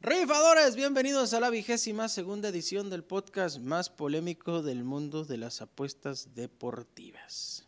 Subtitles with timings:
[0.00, 5.60] Rifadores, bienvenidos a la vigésima segunda edición del podcast más polémico del mundo de las
[5.60, 7.66] apuestas deportivas.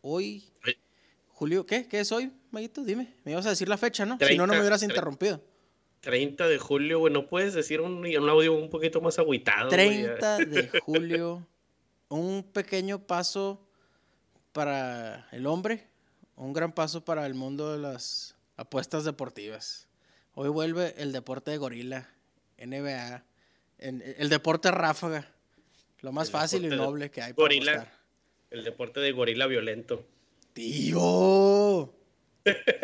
[0.00, 0.44] Hoy,
[1.28, 1.86] Julio, ¿qué?
[1.86, 2.84] ¿Qué es hoy, Maguito?
[2.84, 4.16] Dime, me ibas a decir la fecha, ¿no?
[4.18, 5.42] si no, no me hubieras interrumpido.
[6.00, 9.68] 30 de julio, güey, ¿no puedes decir un, un audio un poquito más agüitado?
[9.68, 11.46] 30 de julio,
[12.08, 13.60] un pequeño paso
[14.52, 15.86] para el hombre,
[16.36, 19.88] un gran paso para el mundo de las apuestas deportivas.
[20.34, 22.08] Hoy vuelve el deporte de gorila,
[22.58, 23.24] NBA,
[23.78, 25.30] el deporte ráfaga,
[26.00, 27.92] lo más fácil y noble que hay para gorila,
[28.50, 30.06] El deporte de gorila violento.
[30.52, 31.92] Tío,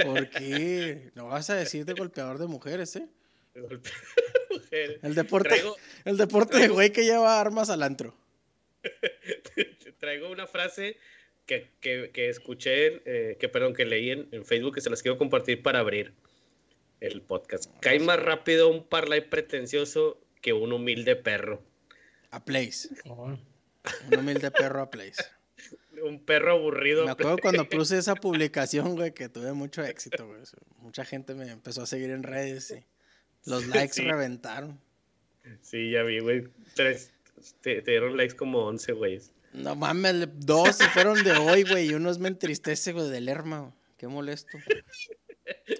[0.05, 1.11] ¿por qué?
[1.15, 3.09] No vas a decir de golpeador de mujeres, ¿eh?
[5.03, 5.63] El deporte,
[6.05, 8.15] el deporte de güey que lleva armas al antro.
[9.99, 10.97] Traigo una frase
[11.47, 11.71] que,
[12.15, 15.81] escuché, eh, que perdón, que leí en, en Facebook que se las quiero compartir para
[15.81, 16.15] abrir
[17.01, 17.71] el podcast.
[17.81, 21.63] Cae más rápido un parlay pretencioso que un humilde perro.
[22.31, 22.89] A place.
[23.05, 23.39] Un
[24.19, 25.23] humilde perro a place.
[26.03, 27.05] un perro aburrido.
[27.05, 30.41] Me acuerdo cuando puse esa publicación, güey, que tuve mucho éxito, güey.
[30.79, 32.85] Mucha gente me empezó a seguir en redes y
[33.49, 34.81] los likes reventaron.
[35.61, 36.49] Sí, ya vi, güey.
[36.75, 37.13] Tres,
[37.61, 39.21] te, dieron likes como 11, güey.
[39.53, 43.75] No mames, dos fueron de hoy, güey, y uno me entristece, güey, del Lerma.
[43.99, 44.59] Qué molesto.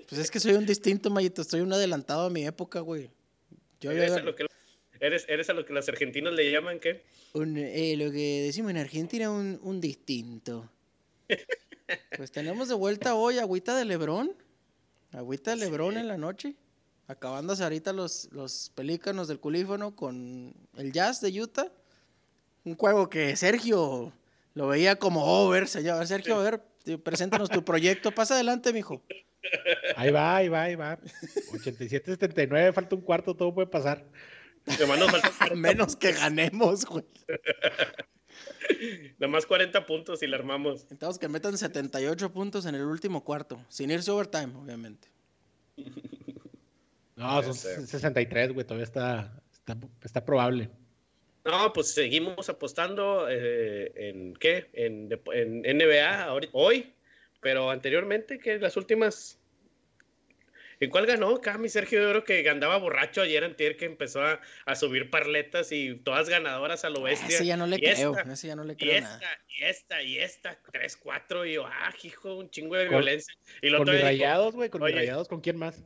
[0.09, 1.43] Pues es que soy un distinto, Mayito.
[1.43, 3.11] Estoy un adelantado a mi época, güey.
[3.81, 4.47] ¿Eres, a lo que,
[5.01, 7.03] eres, a lo que los argentinos le llaman qué?
[7.35, 10.71] Eh, lo que decimos en Argentina, un, un distinto.
[12.17, 14.37] pues tenemos de vuelta hoy agüita de Lebrón.
[15.13, 16.55] Agüita de Lebrón en la noche.
[17.13, 21.71] Acabándose ahorita los, los pelícanos del culífono con el Jazz de Utah.
[22.65, 24.15] Un juego que Sergio
[24.55, 26.07] lo veía como over, señor.
[26.07, 26.63] Sergio, a ver,
[27.03, 28.13] preséntanos tu proyecto.
[28.13, 29.03] Pasa adelante, mijo.
[29.97, 30.99] Ahí va, ahí va, ahí va.
[31.53, 34.07] 87-79, falta un cuarto, todo puede pasar.
[35.55, 37.05] Menos que ganemos, güey.
[39.19, 40.87] Nada más 40 puntos y la armamos.
[40.91, 45.09] Entonces que metan 78 puntos en el último cuarto, sin irse overtime, obviamente.
[47.23, 49.33] No, son 63, güey, todavía está,
[50.03, 50.69] está, probable.
[51.45, 56.93] No, pues seguimos apostando eh, en qué, en, en NBA hoy,
[57.41, 59.39] pero anteriormente, que las últimas.
[60.79, 61.37] ¿En cuál ganó?
[61.37, 65.71] Acá mi Sergio de Oro que andaba borracho ayer antier que empezó a, subir parletas
[65.71, 67.37] y todas ganadoras a lo ah, bestia.
[67.37, 70.19] Ese ya no le creo, ese ya no le creo y esta, Y esta, y
[70.19, 73.33] esta, tres, cuatro, y yo, ah, hijo, un chingo de violencia.
[73.61, 75.85] Y lo con mis rayados, güey, con mis rayados, ¿con quién más?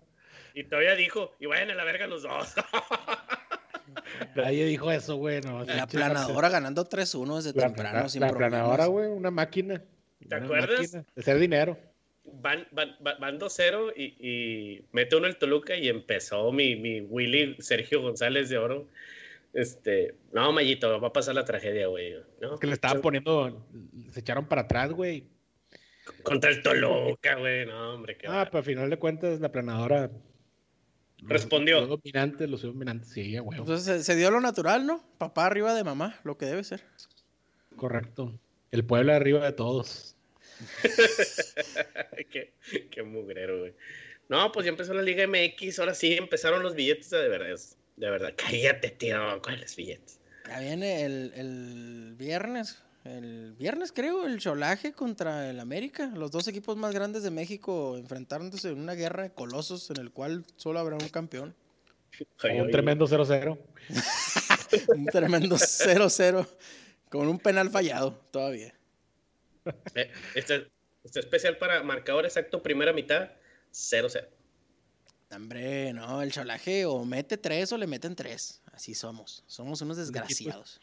[0.57, 2.55] Y todavía dijo, y vayan a la verga los dos.
[4.35, 5.43] Nadie dijo eso, güey.
[5.43, 9.83] No, la planadora ganando 3-1 desde temprano, sin la planadora, güey, una máquina.
[10.27, 10.93] ¿Te acuerdas?
[10.93, 11.79] De hacer dinero.
[12.41, 17.57] Van, van, van 2-0 y, y, mete uno el Toluca y empezó mi, mi Willy
[17.59, 18.89] Sergio González de Oro.
[19.53, 22.15] Este, no, Mayito, va a pasar la tragedia, güey.
[22.41, 22.59] ¿no?
[22.59, 23.63] que le estaban poniendo,
[24.11, 25.27] se echaron para atrás, güey.
[26.23, 28.17] Contra el Toluca, güey, no, hombre.
[28.17, 30.11] Qué ah, pero al final de cuentas la planadora
[31.23, 31.81] respondió.
[31.81, 33.59] Los dominantes, los dominantes, sí, güey.
[33.59, 35.05] Entonces se, dio lo natural, ¿no?
[35.19, 36.83] Papá arriba de mamá, lo que debe ser.
[37.77, 38.39] Correcto.
[38.71, 40.17] El pueblo arriba de todos.
[42.31, 42.53] qué,
[42.91, 43.75] qué mugrero, güey.
[44.29, 47.59] No, pues ya empezó la Liga MX, ahora sí empezaron los billetes de verdad.
[47.97, 50.21] De verdad, cállate, tío, ¿cuáles billetes?
[50.49, 56.07] Ya viene el, el viernes, el viernes creo, el Cholaje contra el América.
[56.15, 60.11] Los dos equipos más grandes de México enfrentándose en una guerra de colosos en el
[60.11, 61.55] cual solo habrá un campeón.
[62.45, 63.59] un tremendo 0-0.
[64.89, 66.47] un tremendo 0-0
[67.09, 68.75] con un penal fallado todavía.
[69.95, 70.69] Eh, este,
[71.05, 73.31] este, especial para marcador exacto, primera mitad,
[73.73, 74.29] 0-0.
[75.35, 78.63] Hombre, no, el cholaje o mete tres o le meten tres.
[78.73, 79.43] Así somos.
[79.47, 80.81] Somos unos desgraciados.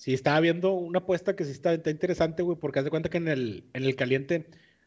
[0.00, 3.18] Sí, estaba viendo una apuesta que sí está, interesante, güey, porque haz de cuenta que
[3.18, 4.46] en el, en el caliente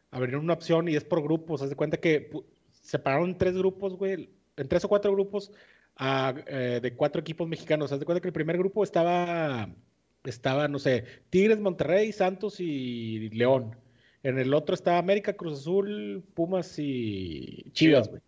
[0.10, 1.62] abrieron una opción y es por grupos.
[1.62, 2.32] Haz de cuenta que
[2.72, 5.52] separaron tres grupos, güey, en tres o cuatro grupos
[6.00, 7.92] eh, de cuatro equipos mexicanos.
[7.92, 9.70] Haz de cuenta que el primer grupo estaba
[10.24, 13.76] estaba, no sé, Tigres, Monterrey, Santos y León.
[14.24, 18.24] En el otro estaba América, Cruz Azul, Pumas y Chivas, güey.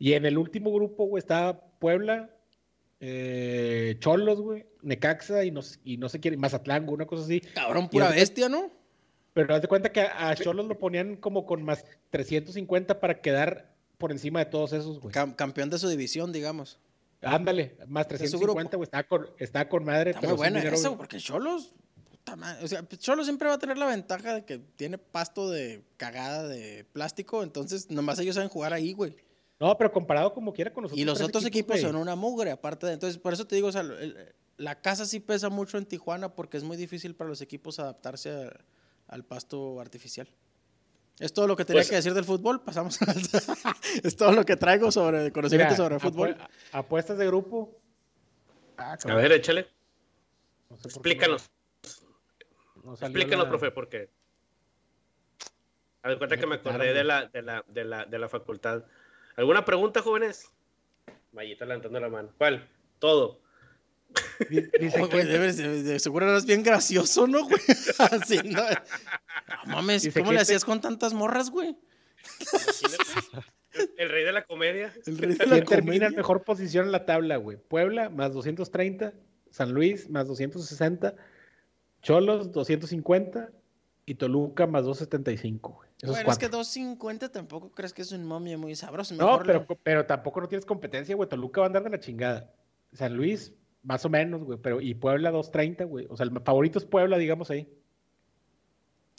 [0.00, 2.33] Y en el último grupo, güey, estaba Puebla,
[3.00, 7.40] eh, Cholos, güey, Necaxa y no, y no sé quién, Mazatlán, una cosa así.
[7.40, 8.70] Cabrón, pura bestia, ¿no?
[9.32, 13.74] Pero haz de cuenta que a Cholos lo ponían como con más 350 para quedar
[13.98, 15.12] por encima de todos esos, güey.
[15.12, 16.78] campeón de su división, digamos.
[17.20, 18.84] Ándale, más 350, güey.
[18.84, 20.10] Está con, está con madre.
[20.10, 21.74] Está muy buena eso, porque Cholos
[22.14, 22.64] puta madre.
[22.64, 26.46] O sea, Cholo siempre va a tener la ventaja de que tiene pasto de cagada
[26.46, 29.16] de plástico, entonces nomás ellos saben jugar ahí, güey.
[29.60, 31.00] No, pero comparado como quiera con nosotros.
[31.00, 32.92] Y los otros equipos son una mugre, aparte de.
[32.94, 36.34] Entonces, por eso te digo, o sea, el- la casa sí pesa mucho en Tijuana
[36.34, 38.64] porque es muy difícil para los equipos adaptarse a-
[39.08, 40.28] al pasto artificial.
[41.20, 42.62] Es todo lo que tenía Pues- que decir del fútbol.
[42.62, 43.14] Pasamos al-
[44.02, 46.36] Es todo lo que traigo sobre conocimiento Mira, sobre fútbol.
[46.36, 47.78] apue- apuestas de grupo.
[48.76, 49.68] Ah, A ver, échale.
[50.68, 51.48] no sé Explícanos.
[52.82, 54.10] no- Explícanos, la- profe, porque.
[56.02, 58.84] A ver, cuenta que me acordé de la, de, la, de, la, de la facultad.
[59.36, 60.50] ¿Alguna pregunta, jóvenes?
[61.32, 62.30] Mayita levantando la mano.
[62.38, 62.68] ¿Cuál?
[62.98, 63.40] Todo.
[64.48, 67.60] Di- Dice Oh, que- güey, debes- de, de seguro eras bien gracioso, ¿no, güey?
[67.98, 68.62] Así, ¿no?
[69.66, 71.76] No mames, Dice ¿cómo le hacías con tantas morras, güey?
[72.40, 73.52] Imagínate.
[73.98, 74.94] El rey de la comedia.
[75.04, 76.16] El rey de la ¿Quién termina en comedia.
[76.16, 77.56] mejor posición en la tabla, güey?
[77.56, 79.12] Puebla, más 230.
[79.50, 81.16] San Luis, más 260.
[82.02, 83.50] Cholos, 250.
[84.06, 85.90] Y Toluca, más 275, güey.
[86.02, 86.58] Esos Bueno, es que cuatro.
[86.58, 89.14] 250 tampoco crees que es un momio muy sabroso.
[89.14, 91.28] No, pero, lo- pero tampoco no tienes competencia, güey.
[91.28, 92.52] Toluca va a andar de la chingada.
[92.92, 93.52] San Luis,
[93.82, 94.58] más o menos, güey.
[94.58, 96.06] Pero, y Puebla, 230, güey.
[96.10, 97.68] O sea, el favorito es Puebla, digamos ahí.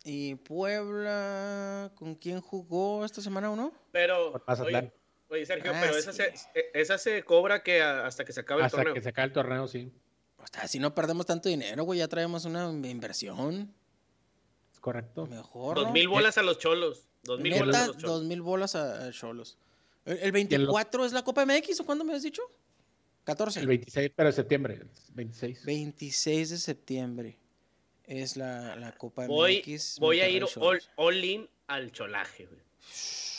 [0.04, 3.74] ¿Y Puebla con quién jugó esta semana o no?
[3.92, 4.34] Pero.
[4.34, 4.86] Con Mazatlán.
[4.86, 4.94] Oye,
[5.30, 6.32] oye, Sergio, Ah, pero esa, se,
[6.74, 8.94] esa se cobra que hasta que se acabe el Hasta torneo.
[8.94, 9.92] que se acabe el torneo, sí.
[10.38, 13.74] O sea, si no perdemos tanto dinero, güey, ya traemos una inversión.
[14.86, 15.26] Correcto.
[15.26, 15.94] Mejor, Dos ¿no?
[15.94, 17.08] mil bolas a los cholos.
[17.24, 18.12] Dos mil bolas a los cholos.
[18.12, 19.58] dos mil bolas a, a Cholos.
[20.06, 22.44] ¿El, el 24 es la Copa MX o cuándo me has dicho?
[23.24, 23.62] 14.
[23.62, 24.76] El 26, pero de septiembre.
[24.76, 25.66] el 26.
[25.66, 27.40] 26 de septiembre
[28.04, 29.98] es la, la Copa Voy, MX.
[29.98, 32.62] voy a ir all, all in al cholaje, güey.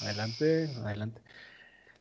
[0.01, 1.21] Adelante, adelante.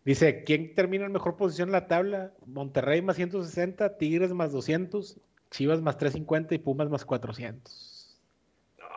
[0.03, 2.33] Dice, ¿quién termina en mejor posición en la tabla?
[2.47, 5.17] Monterrey más 160, Tigres más 200,
[5.51, 7.94] Chivas más 350 y Pumas más 400.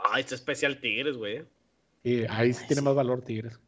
[0.05, 1.45] Ah, este especial Tigres, güey.
[2.05, 2.85] Y ahí sí Ay, tiene sí.
[2.85, 3.59] más valor Tigres.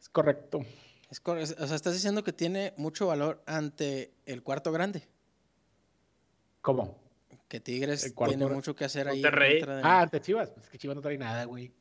[0.00, 0.64] Es correcto.
[1.10, 5.06] Es cor- es- o sea, estás diciendo que tiene mucho valor ante el cuarto grande.
[6.60, 6.98] ¿Cómo?
[7.48, 9.22] Que Tigres El tiene mucho que hacer ahí.
[9.22, 10.50] de- Ah, ante Chivas.
[10.50, 11.72] Pues es que Chivas no trae nada, güey.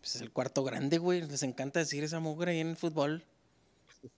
[0.00, 1.22] Pues es el cuarto grande, güey.
[1.22, 3.24] Les encanta decir esa mugre ahí en el fútbol.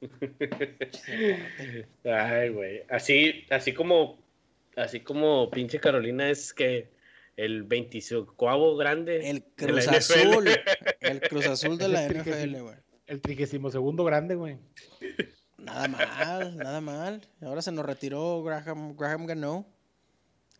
[2.04, 2.82] Ay, güey.
[2.88, 4.18] Así, así como,
[4.76, 6.90] así como pinche Carolina es que
[7.36, 9.30] el 25 grande.
[9.30, 9.92] El de la Cruz NFL.
[9.94, 10.48] Azul.
[11.00, 12.08] El Cruz Azul de la.
[12.08, 12.76] NFL, güey.
[13.06, 14.58] El 32 grande, güey.
[15.58, 17.20] Nada mal, nada mal.
[17.42, 19.66] Ahora se nos retiró Graham, Graham ganó.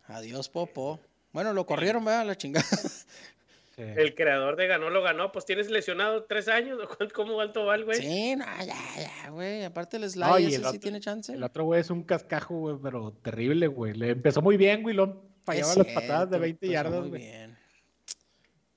[0.05, 0.99] Adiós, Popo.
[1.31, 2.25] Bueno, lo corrieron, ¿verdad?
[2.25, 2.65] La chingada.
[2.67, 3.83] Sí.
[3.83, 5.31] El creador de ganó lo ganó.
[5.31, 6.77] Pues tienes lesionado tres años.
[6.83, 7.97] ¿o cuánto- ¿Cómo alto va el güey?
[8.01, 9.63] Sí, no, ya, ya, güey.
[9.63, 11.33] Aparte el slide No, ese el sí otro- tiene chance.
[11.33, 13.93] El otro güey es un cascajo, güey, pero terrible, güey.
[13.93, 14.93] Le empezó muy bien, güey.
[14.93, 17.21] Lo fallaba las patadas de cierto, 20 empezó yardas, Muy güey.
[17.21, 17.57] bien.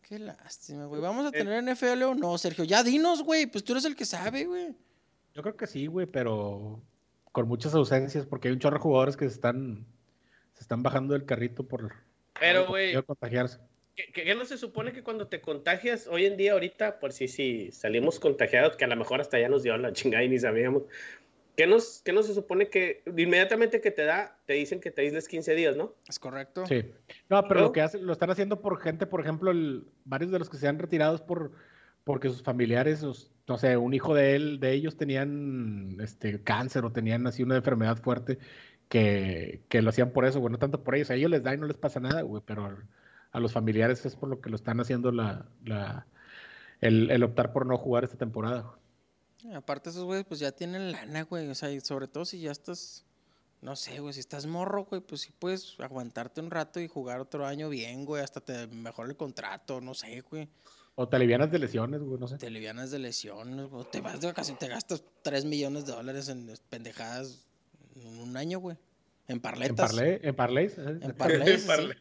[0.02, 1.00] Qué lástima, güey.
[1.00, 1.32] ¿Vamos a Eh.
[1.32, 2.64] tener NFL o no, Sergio?
[2.64, 3.46] Ya dinos, güey.
[3.46, 4.74] Pues tú eres el que sabe, güey.
[5.34, 6.80] Yo creo que sí, güey, pero
[7.32, 9.84] con muchas ausencias, porque hay un chorro de jugadores que se están,
[10.52, 11.92] se están bajando del carrito por
[12.38, 13.58] Pero, por güey, contagiarse.
[13.96, 17.26] ¿qué, qué no se supone que cuando te contagias hoy en día, ahorita, por si
[17.26, 20.38] si salimos contagiados, que a lo mejor hasta ya nos dio la chingada y ni
[20.38, 20.82] sabíamos?
[21.56, 25.02] ¿Qué nos, qué no se supone que inmediatamente que te da, te dicen que te
[25.02, 25.94] aísles 15 días, ¿no?
[26.08, 26.66] ¿Es correcto?
[26.66, 26.84] Sí.
[27.28, 27.66] No, pero ¿No?
[27.66, 30.56] lo que hacen, lo están haciendo por gente, por ejemplo, el- varios de los que
[30.56, 31.52] se han retirado es por
[32.02, 36.84] porque sus familiares, sus- no sé, un hijo de él, de ellos tenían este cáncer
[36.84, 38.38] o tenían así una enfermedad fuerte
[38.88, 41.54] que, que lo hacían por eso, güey, no tanto por ellos, a ellos les da
[41.54, 42.76] y no les pasa nada, güey, pero
[43.32, 46.06] a los familiares es por lo que lo están haciendo la, la
[46.82, 48.72] el, el optar por no jugar esta temporada.
[49.52, 51.48] Aparte esos güeyes pues ya tienen lana, güey.
[51.48, 53.04] O sea, y sobre todo si ya estás,
[53.60, 57.20] no sé, güey, si estás morro, güey, pues sí puedes aguantarte un rato y jugar
[57.20, 58.22] otro año bien, güey.
[58.22, 60.48] Hasta te mejora el contrato, no sé, güey.
[60.96, 62.38] O te alivianas de lesiones, güey, no sé.
[62.38, 66.28] Te livianas de lesiones, o te vas de vacaciones, te gastas 3 millones de dólares
[66.28, 67.44] en pendejadas
[67.96, 68.76] en un año, güey.
[69.26, 69.90] En En parletas.
[69.98, 70.98] en parlays, ¿eh?
[71.00, 71.66] En parlays, sí.
[71.68, 71.96] Parle-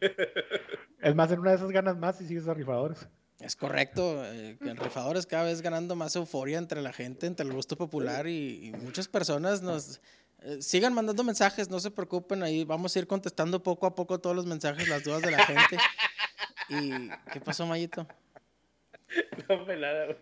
[1.00, 3.08] Es más, en una de esas ganas más y sigues a rifadores.
[3.40, 4.24] Es correcto.
[4.24, 7.52] eh, que el rifador es cada vez ganando más euforia entre la gente, entre el
[7.52, 10.00] gusto popular y, y muchas personas nos
[10.42, 14.20] eh, sigan mandando mensajes, no se preocupen, ahí vamos a ir contestando poco a poco
[14.20, 15.78] todos los mensajes, las dudas de la gente.
[16.68, 18.06] ¿Y qué pasó, Mayito?
[19.48, 20.18] No, fue nada, güey.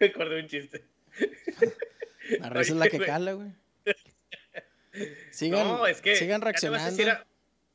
[0.00, 0.84] Me acordé un chiste.
[2.40, 3.52] La risa es la que cala, güey.
[5.30, 7.24] Sigan, no, es que sigan ya le vas a reaccionando.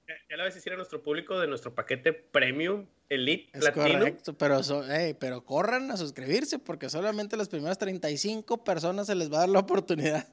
[0.06, 3.60] Ya, ya le vas a decir a nuestro público de nuestro paquete premium, elite, Es
[3.62, 4.00] platino.
[4.00, 9.16] correcto, pero, so- ey, pero corran a suscribirse porque solamente las primeras 35 personas se
[9.16, 10.28] les va a dar la oportunidad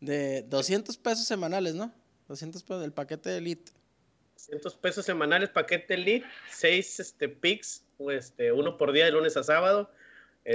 [0.00, 1.92] de 200 pesos semanales, ¿no?
[2.28, 3.72] 200 pesos del paquete Elite.
[4.34, 9.42] 300 pesos semanales, paquete elite, 6 este, picks, este, uno por día de lunes a
[9.42, 9.90] sábado.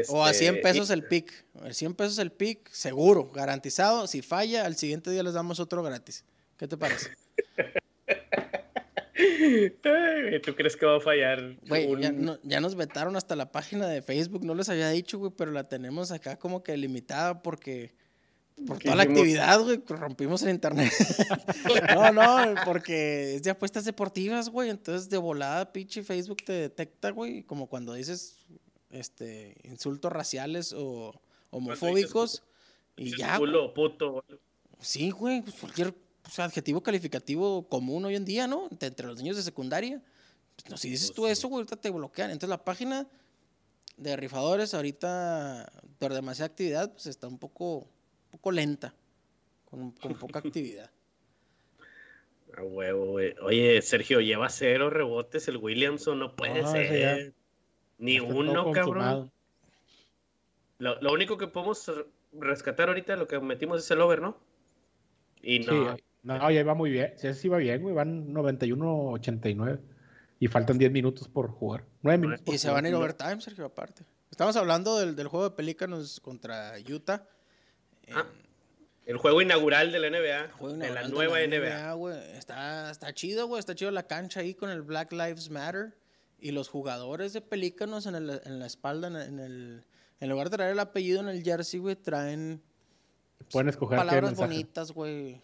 [0.09, 1.45] o a 100 este, pesos y- el pick.
[1.61, 4.07] A 100 pesos el pick, seguro, garantizado.
[4.07, 6.23] Si falla, al siguiente día les damos otro gratis.
[6.57, 7.09] ¿Qué te parece?
[9.83, 11.57] Ay, ¿Tú crees que va a fallar?
[11.67, 14.43] Güey, un- ya, no- ya nos vetaron hasta la página de Facebook.
[14.45, 17.93] No les había dicho, güey, pero la tenemos acá como que limitada porque...
[18.67, 19.19] Por ¿Qué toda la hicimos?
[19.19, 20.91] actividad, güey, rompimos el internet.
[21.95, 24.69] no, no, porque es de apuestas deportivas, güey.
[24.69, 27.41] Entonces, de volada, pinche Facebook te detecta, güey.
[27.43, 28.45] Como cuando dices
[28.91, 32.43] este, insultos raciales o homofóbicos.
[32.97, 34.23] Y dices ya, Culo, puto.
[34.79, 35.95] Sí, güey, pues cualquier
[36.31, 38.69] pues, adjetivo calificativo común hoy en día, ¿no?
[38.71, 40.01] Entre, entre los niños de secundaria.
[40.55, 41.31] Pues, no, si dices Pues tú sí.
[41.31, 42.31] eso, güey, ahorita te bloquean.
[42.31, 43.05] Entonces la página
[43.97, 45.69] de rifadores ahorita,
[45.99, 48.95] por demasiada actividad, pues está un poco, un poco lenta,
[49.65, 50.89] con, con poca actividad.
[52.57, 53.35] A huevo, güey.
[53.41, 57.33] Oye, Sergio, lleva cero rebotes el Williamson, no puede No, ser.
[57.97, 59.31] Ni Está uno, cabrón.
[60.79, 61.91] Lo, lo único que podemos
[62.31, 64.37] rescatar ahorita, lo que metimos es el over, ¿no?
[65.41, 65.95] Y no.
[65.95, 67.13] Sí, no, ya va muy bien.
[67.17, 67.93] Sí, sí va bien, güey.
[67.95, 69.79] Van 91-89.
[70.39, 71.85] Y faltan 10 minutos por jugar.
[72.01, 74.03] 9 minutos por Y se van a ir overtime, Sergio, aparte.
[74.31, 77.27] Estamos hablando del, del juego de Pelícanos contra Utah.
[78.11, 78.25] Ah,
[79.05, 81.93] el juego inaugural de la NBA, Juego de la inaugural nueva la NBA.
[81.93, 82.17] güey.
[82.37, 83.59] Está, está chido, güey.
[83.59, 85.97] Está chido la cancha ahí con el Black Lives Matter.
[86.39, 89.85] Y los jugadores de Pelícanos en, el- en la espalda, en, en el...
[90.19, 92.61] En lugar de traer el apellido en el jersey, güey, traen
[93.51, 95.41] Pueden escoger palabras bonitas, güey.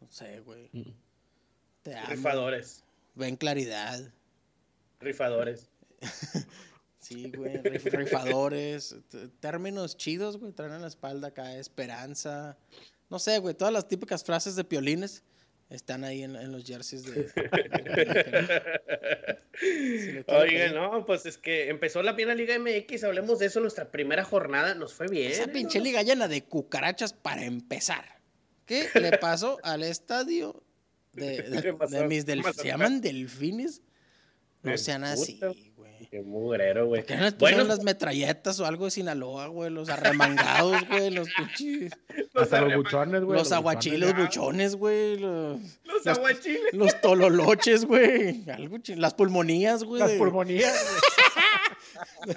[0.00, 0.68] No sé, güey.
[0.72, 0.92] Mm.
[1.82, 2.06] Te amo.
[2.10, 4.00] Rifadores, Ven claridad.
[5.00, 5.68] rifadores.
[7.00, 7.54] Sí, güey.
[7.62, 8.94] rif- rifadores.
[9.40, 10.52] Términos chidos, güey.
[10.52, 12.58] Traen en la espalda acá esperanza.
[13.08, 13.54] No sé, güey.
[13.54, 15.22] Todas las típicas frases de piolines
[15.70, 17.12] están ahí en, en los jerseys de.
[17.22, 17.32] de
[19.60, 20.74] quiere Oigan, pedir.
[20.74, 24.24] no, pues es que empezó la bien la Liga MX, hablemos de eso, nuestra primera
[24.24, 25.30] jornada nos fue bien.
[25.32, 25.48] Esa ¿eh?
[25.48, 28.17] pinche liga llena de cucarachas para empezar.
[28.68, 30.62] ¿Qué le pasó al estadio
[31.14, 31.42] de,
[32.08, 32.56] mis ¿Qué delfines?
[32.56, 33.82] ¿Se llaman delfines?
[34.62, 35.40] No sean así,
[35.76, 36.08] güey.
[36.10, 37.02] Qué mugrero, güey.
[37.02, 39.70] ¿Por qué no Bueno, las metralletas o algo de Sinaloa, güey?
[39.70, 41.10] Los arremangados, güey.
[41.10, 41.92] Los pinches.
[42.34, 43.38] Hasta los arrema- buchones, güey.
[43.38, 44.26] Los aguachiles buchones.
[44.26, 45.18] buchones, güey.
[45.18, 46.72] Los, Los los- aguachiles.
[46.72, 48.44] los tololoches, güey.
[48.96, 50.00] Las pulmonías, güey.
[50.00, 50.74] Las pulmonías,
[52.24, 52.36] güey.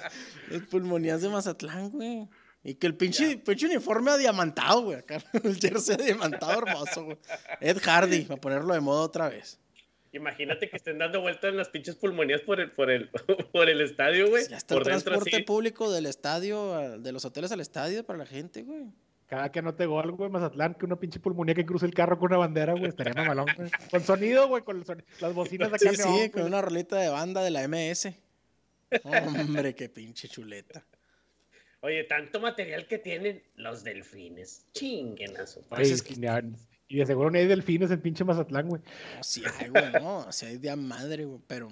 [0.50, 2.28] Las pulmonías de Mazatlán, güey.
[2.64, 4.98] Y que el pinche, pinche uniforme adiamantado, güey.
[4.98, 7.18] Acá, el jersey adiamantado hermoso, güey.
[7.60, 9.58] Ed Hardy, para ponerlo de moda otra vez.
[10.12, 13.08] Imagínate que estén dando vueltas en las pinches pulmonías por el, por el,
[13.52, 14.46] por el estadio, güey.
[14.48, 15.44] Ya está el Por dentro transporte así.
[15.44, 18.84] público del estadio, de los hoteles al estadio para la gente, güey.
[19.26, 22.30] Cada que anote gol, güey, Mazatlán, que una pinche pulmonía que cruce el carro con
[22.30, 23.70] una bandera, güey, estaría mamalón, güey.
[23.90, 25.78] Con sonido, güey, con el las bocinas acá.
[25.78, 28.12] Sí, sí, con una rolita de banda de la MS.
[29.04, 30.84] Hombre, qué pinche chuleta.
[31.82, 34.66] Oye, tanto material que tienen los delfines.
[34.72, 36.42] Chinguen a su Pues es que- ni a-
[36.88, 38.82] Y de seguro ni hay delfines en pinche Mazatlán, güey.
[39.16, 41.70] No, sí hay, güey, no, sí hay de a madre, güey, pero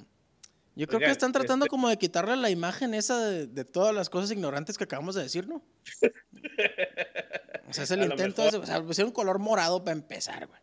[0.75, 3.95] yo creo que están tratando este- como de quitarle la imagen esa de, de todas
[3.95, 5.63] las cosas ignorantes que acabamos de decir, ¿no?
[7.69, 8.59] O sea, es el A intento, mejor.
[8.61, 10.61] de, o sea, pusieron un color morado para empezar, güey.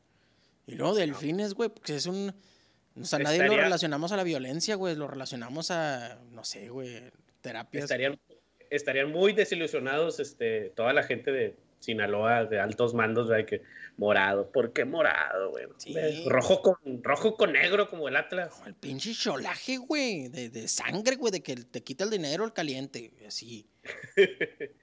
[0.65, 2.33] Y luego delfines, güey, porque es un...
[2.99, 7.03] O sea, nadie lo relacionamos a la violencia, güey, lo relacionamos a, no sé, güey,
[7.41, 7.83] terapias.
[7.85, 8.19] estarían,
[8.69, 13.45] estarían muy desilusionados este, toda la gente de Sinaloa, de altos mandos, ¿verdad?
[13.45, 13.61] Que
[13.97, 14.51] morado.
[14.51, 15.67] ¿Por qué morado, güey?
[15.77, 15.95] Sí.
[16.27, 18.61] Rojo, con, rojo con negro como el Atlas.
[18.65, 22.53] El pinche cholaje, güey, de, de sangre, güey, de que te quita el dinero el
[22.53, 23.67] caliente, así.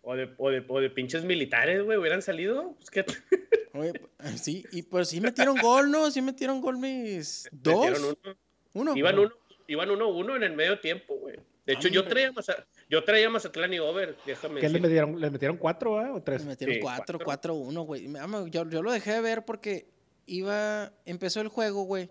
[0.00, 2.74] O de, o de, o de pinches militares, güey, hubieran salido.
[2.78, 3.04] Pues, ¿qué?
[3.74, 3.92] Oye,
[4.36, 6.10] sí, y pues sí metieron gol, ¿no?
[6.10, 7.90] Sí metieron gol mis dos.
[7.90, 8.36] Metieron uno.
[8.72, 8.96] Uno.
[8.96, 9.32] Iban uno,
[9.66, 11.36] iban uno uno en el medio tiempo, güey.
[11.66, 12.14] De hecho, yo Hombre.
[12.14, 15.20] traía, Maza- yo traía Mazatlán y over, déjame ¿Qué le metieron?
[15.20, 16.12] ¿Le metieron cuatro, ah?
[16.12, 16.42] ¿O tres?
[16.42, 17.54] Le metieron Sí, cuatro, cuatro.
[17.54, 18.08] uno, güey.
[18.50, 19.88] Yo, yo lo dejé de ver porque
[20.26, 22.10] iba, empezó el juego, güey.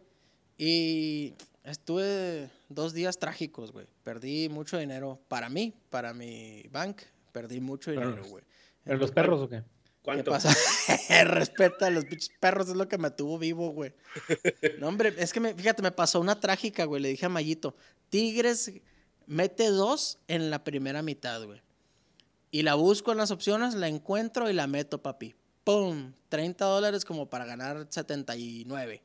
[0.58, 3.88] Y estuve dos días trágicos, güey.
[4.04, 7.02] Perdí mucho dinero para mí, para mi bank.
[7.32, 8.44] Perdí mucho dinero, güey.
[8.84, 9.58] ¿Pero los perros o qué?
[9.58, 9.64] ¿Qué
[10.02, 10.32] ¿Cuánto?
[10.32, 10.50] pasa?
[11.26, 13.94] Respeta a los pinches perros, es lo que me tuvo vivo, güey.
[14.80, 17.02] No, hombre, es que me, fíjate, me pasó una trágica, güey.
[17.02, 17.76] Le dije a Mayito,
[18.10, 18.72] Tigres
[19.28, 21.62] mete dos en la primera mitad, güey.
[22.50, 25.36] Y la busco en las opciones, la encuentro y la meto, papi.
[25.64, 26.14] ¡Pum!
[26.30, 29.04] 30 dólares como para ganar 79.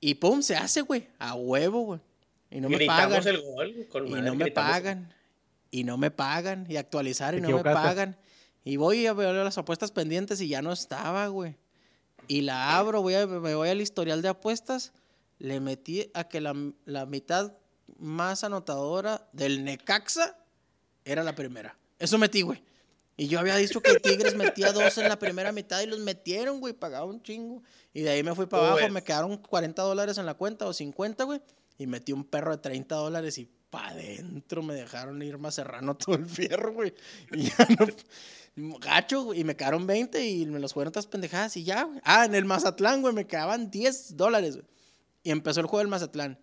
[0.00, 1.08] Y pum, se hace, güey.
[1.18, 2.00] A huevo, güey.
[2.50, 3.26] Y no me pagan.
[3.26, 3.86] el gol.
[3.90, 4.70] Con Y madre, no me gritamos.
[4.70, 5.14] pagan.
[5.70, 6.66] Y no me pagan.
[6.68, 8.16] Y actualizar y no me pagan.
[8.64, 11.56] Y voy a ver las apuestas pendientes y ya no estaba, güey.
[12.26, 14.92] Y la abro, voy a, me voy al historial de apuestas.
[15.38, 16.54] le metí a que la,
[16.84, 17.52] la mitad
[17.98, 20.36] más anotadora del Necaxa
[21.04, 21.76] era la primera.
[21.98, 22.62] Eso metí, güey.
[23.16, 26.58] Y yo había dicho que Tigres metía dos en la primera mitad y los metieron,
[26.58, 27.62] güey, pagaba un chingo.
[27.92, 30.72] Y de ahí me fui para abajo, me quedaron 40 dólares en la cuenta o
[30.72, 31.40] 50, güey.
[31.78, 35.96] Y metí un perro de 30 dólares y pa' adentro me dejaron ir más serrano
[35.96, 36.94] todo el fierro, güey.
[37.32, 38.78] Y ya no.
[38.78, 39.40] Gacho, güey.
[39.40, 42.00] Y me quedaron 20 y me los fueron otras pendejadas y ya, güey.
[42.02, 44.66] Ah, en el Mazatlán, güey, me quedaban 10 dólares, güey.
[45.22, 46.38] Y empezó el juego del Mazatlán.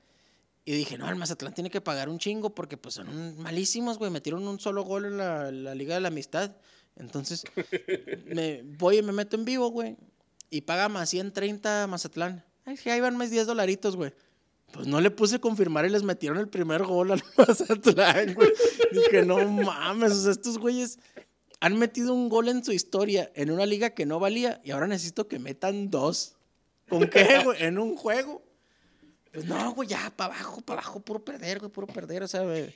[0.64, 4.12] Y dije, no, el Mazatlán tiene que pagar un chingo porque pues son malísimos, güey.
[4.12, 6.56] Metieron un solo gol en la, la Liga de la Amistad.
[6.98, 7.44] Entonces,
[8.26, 9.98] me voy y me meto en vivo, güey.
[10.50, 12.46] Y paga más 130 Mazatlán.
[12.66, 14.14] Ay, que ahí van más 10 dolaritos, güey.
[14.72, 18.52] Pues no le puse confirmar y les metieron el primer gol al Mazatlán, güey.
[18.92, 21.00] Dije, no mames, o sea, estos güeyes
[21.60, 24.88] han metido un gol en su historia en una liga que no valía y ahora
[24.88, 26.36] necesito que metan dos.
[26.90, 27.64] ¿Con qué, güey?
[27.64, 28.44] En un juego.
[29.32, 32.42] Pues no, güey, ya, para abajo, para abajo, puro perder, güey, puro perder, o sea,
[32.42, 32.74] güey.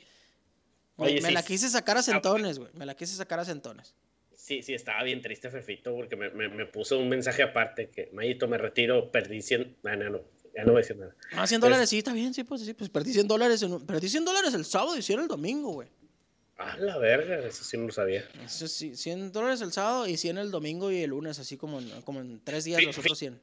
[0.98, 2.70] Oye, me sí, la quise sacar a centones, güey.
[2.74, 3.94] Me la quise sacar a centones.
[4.34, 8.10] Sí, sí, estaba bien triste Fefito porque me, me, me puso un mensaje aparte que,
[8.14, 9.78] Mayito, me retiro, perdí 100...
[9.84, 10.22] Ah, no, no,
[10.56, 11.16] ya no voy a decir nada.
[11.32, 14.08] Ah, 100 dólares, sí, está bien, sí, pues sí, pues perdí 100 dólares, en perdí
[14.08, 15.90] 100 dólares el sábado y 100 el domingo, güey.
[16.58, 18.24] Ah, la verga, eso sí no lo sabía.
[18.46, 21.80] Eso sí, 100 dólares el sábado y 100 el domingo y el lunes, así como
[21.80, 23.42] en, como en tres días Sí, los otros 100.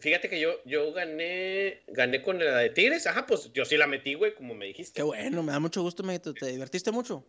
[0.00, 3.06] Fíjate que yo, yo gané, gané con la de Tigres.
[3.06, 4.96] Ajá, pues yo sí la metí, güey, como me dijiste.
[4.96, 7.24] Qué bueno, me da mucho gusto, me, te, te divertiste mucho.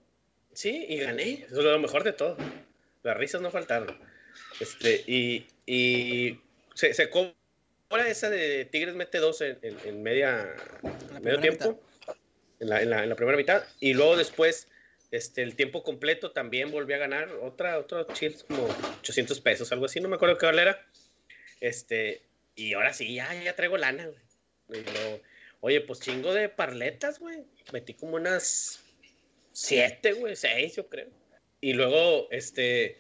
[0.54, 1.46] Sí, y gané.
[1.46, 2.38] Eso es lo mejor de todo.
[3.04, 3.98] Las risas no faltaron.
[4.60, 6.40] Este, y, y
[6.74, 7.34] se, se cobra
[8.08, 10.54] esa de Tigres mete dos en, en- en media
[11.22, 11.80] medio tiempo.
[12.60, 13.64] En la, en, la, en la primera mitad.
[13.80, 14.68] Y luego después,
[15.12, 18.68] este, el tiempo completo también volví a ganar otra, otro chill, como
[19.00, 20.86] 800 pesos, algo así, no me acuerdo qué vale era.
[21.62, 22.22] Este,
[22.56, 24.08] y ahora sí, ya, ya traigo lana,
[24.68, 24.84] güey.
[25.60, 27.44] Oye, pues chingo de parletas, güey.
[27.74, 28.84] Metí como unas
[29.52, 31.10] siete, güey, seis, yo creo.
[31.60, 33.00] Y luego, este,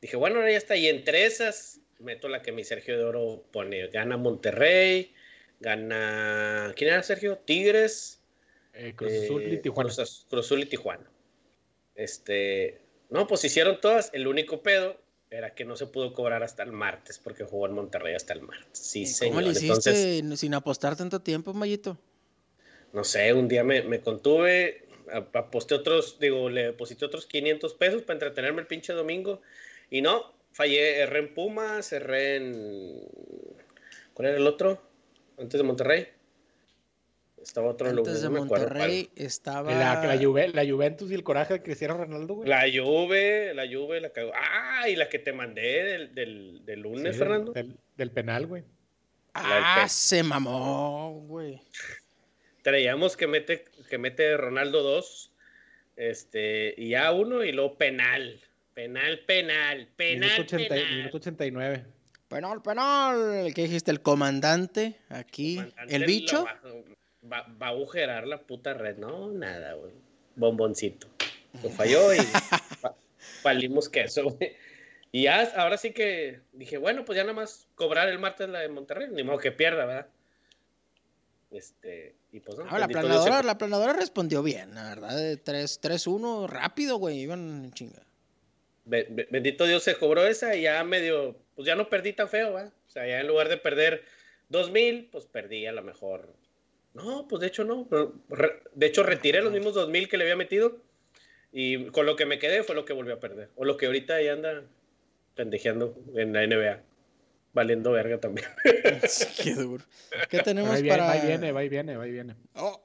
[0.00, 0.76] dije, bueno, ahora ya está.
[0.76, 3.88] Y entre esas, meto la que mi Sergio de Oro pone.
[3.88, 5.12] Gana Monterrey,
[5.60, 6.72] gana.
[6.76, 7.38] ¿Quién era Sergio?
[7.38, 8.22] Tigres.
[8.74, 9.92] Eh, Cruz Azul y eh, Tijuana.
[9.94, 11.10] Cruz, Cruz Azul y Tijuana.
[11.94, 14.10] Este, no, pues hicieron todas.
[14.14, 15.03] El único pedo
[15.34, 18.42] era que no se pudo cobrar hasta el martes porque jugó en Monterrey hasta el
[18.42, 18.78] martes.
[18.78, 19.34] Sí, ¿Y señor.
[19.34, 21.98] ¿Cómo le hiciste Entonces, sin apostar tanto tiempo, Mayito?
[22.94, 24.86] no sé, un día me, me contuve,
[25.32, 29.42] aposté otros, digo, le deposité otros 500 pesos para entretenerme el pinche domingo
[29.90, 33.02] y no, fallé, erré en Pumas, erré en...
[34.14, 34.80] ¿Cuál era el otro?
[35.38, 36.06] Antes de Monterrey.
[37.44, 38.44] Estaba otro Antes lugar, de no.
[38.46, 39.70] Monterrey estaba...
[39.72, 42.48] La, Juve- la Juventus y el coraje de Cristiano Ronaldo, güey.
[42.48, 44.32] La Juve, la Juve, la cagó.
[44.34, 47.52] Ah, y la que te mandé del, del, del lunes, Fernando.
[47.52, 48.64] Del, del penal, güey.
[49.34, 51.60] Ah, pe- se mamó, güey.
[52.62, 55.32] Traíamos que mete, que mete Ronaldo 2,
[55.96, 58.40] este, y ya uno, y luego penal.
[58.72, 60.96] Penal, penal, penal, Minuto, 80 penal.
[60.96, 61.84] minuto 89.
[62.26, 63.52] Penal, penal.
[63.54, 63.90] ¿Qué dijiste?
[63.92, 65.56] El comandante aquí.
[65.56, 66.44] Comandante ¿El bicho?
[67.30, 68.96] Va, va a agujerar la puta red.
[68.98, 69.92] No, nada, güey.
[70.36, 71.06] Bomboncito.
[71.62, 72.18] Lo falló y
[72.82, 72.96] pa-
[73.42, 74.52] palimos queso, güey.
[75.12, 78.60] Y ya, ahora sí que dije, bueno, pues ya nada más cobrar el martes la
[78.60, 79.08] de Monterrey.
[79.12, 80.08] Ni modo que pierda, ¿verdad?
[81.50, 82.64] Este, y pues no.
[82.68, 85.16] Ah, la, planadora, la planadora respondió bien, la verdad.
[85.16, 87.20] de 3 3-1, rápido, güey.
[87.20, 88.02] Iban en chinga.
[88.84, 92.28] be- be- bendito Dios se cobró esa y ya medio, pues ya no perdí tan
[92.28, 92.72] feo, ¿verdad?
[92.88, 94.04] O sea, ya en lugar de perder
[94.48, 96.28] dos mil, pues perdí a lo mejor.
[96.94, 97.88] No, pues de hecho no.
[98.74, 100.78] De hecho retiré los mismos dos mil que le había metido
[101.52, 103.50] y con lo que me quedé fue lo que volvió a perder.
[103.56, 104.62] O lo que ahorita ya anda
[105.34, 106.82] pendejeando en la NBA.
[107.52, 108.48] Valiendo verga también.
[109.42, 109.84] Qué duro.
[110.28, 111.06] ¿Qué tenemos Va y viene, para...?
[111.06, 112.34] va y viene, va y viene, va y viene.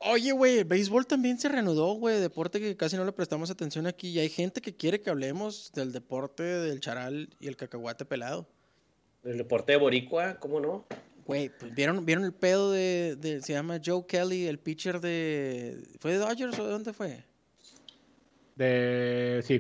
[0.02, 2.20] Oye, güey, el béisbol también se reanudó, güey.
[2.20, 4.10] Deporte que casi no le prestamos atención aquí.
[4.10, 8.48] Y hay gente que quiere que hablemos del deporte del charal y el cacahuate pelado.
[9.24, 10.86] El deporte de Boricua, ¿cómo no?
[11.30, 15.82] Güey, pues ¿vieron, ¿vieron el pedo de, de- Se llama Joe Kelly, el pitcher de...
[16.00, 17.24] ¿Fue de Dodgers o de dónde fue?
[18.56, 19.58] De, sí,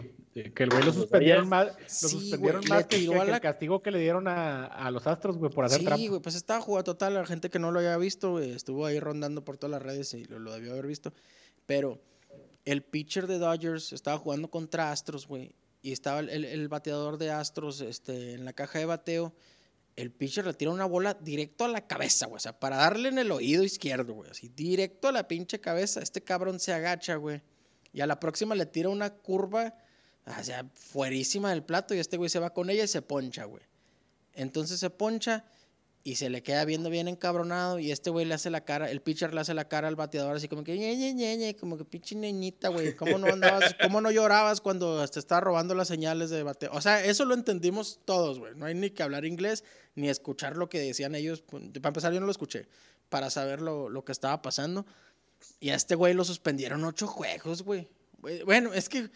[0.54, 3.24] que el güey lo suspendieron más, lo Sí, suspendieron güey, más le que, que a
[3.36, 6.08] el castigo que le dieron a, a los Astros, güey, por hacer Sí, trampa.
[6.08, 7.14] güey, pues estaba jugando total.
[7.14, 10.14] La gente que no lo había visto, güey, estuvo ahí rondando por todas las redes
[10.14, 11.14] y lo, lo debió haber visto.
[11.66, 12.02] Pero
[12.66, 15.56] el pitcher de Dodgers estaba jugando contra Astros, güey.
[15.82, 19.34] Y estaba el, el- el bateador de Astros este, en la caja de bateo.
[20.00, 22.38] El pitcher le tira una bola directo a la cabeza, güey.
[22.38, 24.32] O sea, para darle en el oído izquierdo, güey.
[24.32, 26.02] Así, directo a la pinche cabeza.
[26.02, 27.42] Este cabrón se agacha, güey.
[27.92, 29.76] Y a la próxima le tira una curva,
[30.26, 31.94] o sea, fuerísima del plato.
[31.94, 33.64] Y este güey se va con ella y se poncha, güey.
[34.36, 35.44] Entonces se poncha
[36.04, 39.02] y se le queda viendo bien encabronado y este güey le hace la cara, el
[39.02, 42.70] pitcher le hace la cara al bateador así como que ñe, como que pinche niñita,
[42.70, 46.72] güey, ¿cómo no andabas, cómo no llorabas cuando te estaba robando las señales de bateo?
[46.74, 49.64] O sea, eso lo entendimos todos, güey, no hay ni que hablar inglés
[49.96, 52.68] ni escuchar lo que decían ellos, pues, para empezar yo no lo escuché,
[53.10, 54.86] para saber lo, lo que estaba pasando
[55.60, 57.88] y a este güey lo suspendieron ocho juegos, güey.
[58.46, 59.10] Bueno, es que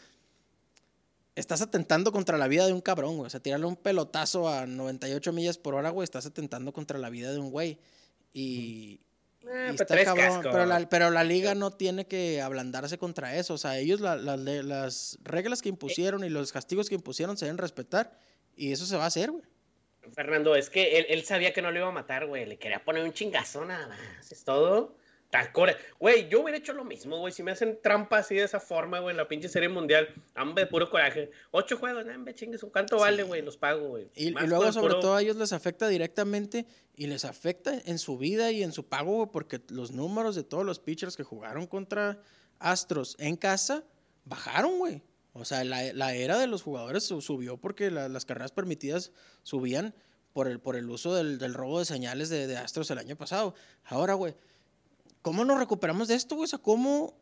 [1.36, 3.28] estás atentando contra la vida de un cabrón, güey.
[3.28, 7.10] O sea, tirarle un pelotazo a 98 millas por hora, güey, estás atentando contra la
[7.10, 7.80] vida de un güey.
[8.34, 9.00] Y, y
[9.43, 10.41] pero está cabrón.
[10.43, 13.54] Pero la, pero la liga no tiene que ablandarse contra eso.
[13.56, 17.38] O sea, ellos la- la- le- las reglas que impusieron y los castigos que impusieron
[17.38, 18.17] se deben respetar.
[18.56, 19.43] Y eso se va a hacer, güey.
[20.13, 22.46] Fernando, es que él, él sabía que no lo iba a matar, güey.
[22.46, 24.32] Le quería poner un chingazo nada más.
[24.32, 24.96] Es todo.
[26.00, 27.34] Güey, yo hubiera hecho lo mismo, güey.
[27.34, 30.65] Si me hacen trampa así de esa forma, güey, en la pinche serie mundial, hambre,
[30.67, 31.32] puro coraje.
[31.52, 32.65] Ocho juegos, hambre, chingues.
[32.72, 33.41] ¿Cuánto vale, güey?
[33.41, 34.10] Los pago, güey.
[34.15, 36.65] Y, luego, sobre puro- todo, a ellos les afecta directamente
[36.96, 40.43] y les afecta en su vida y en su pago, güey, porque los números de
[40.43, 42.19] todos los pitchers que jugaron contra
[42.60, 43.84] Astros en casa
[44.26, 45.02] bajaron, güey.
[45.34, 49.12] O sea, la, la era de los jugadores su- subió porque la- las carreras permitidas
[49.41, 49.96] subían
[50.32, 53.15] por el, por el uso del, del robo de señales de, de Astros el año
[53.15, 53.54] pasado.
[53.84, 54.36] Ahora, güey,
[55.24, 56.46] ¿cómo nos recuperamos de esto, güey?
[56.46, 57.18] O sea, ¿cómo?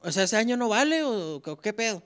[0.00, 2.02] O sea, ¿ese año no vale o, qué pedo?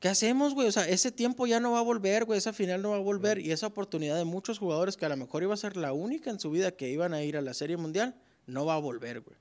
[0.00, 0.68] ¿Qué hacemos, güey?
[0.68, 2.38] O sea, ese tiempo ya no va a volver, güey.
[2.38, 3.38] Esa final no va a volver.
[3.38, 6.30] Y esa oportunidad de muchos jugadores que a lo mejor iba a ser la única
[6.30, 8.14] en su vida que iban a ir a la Serie Mundial,
[8.46, 9.36] no va a volver, güey.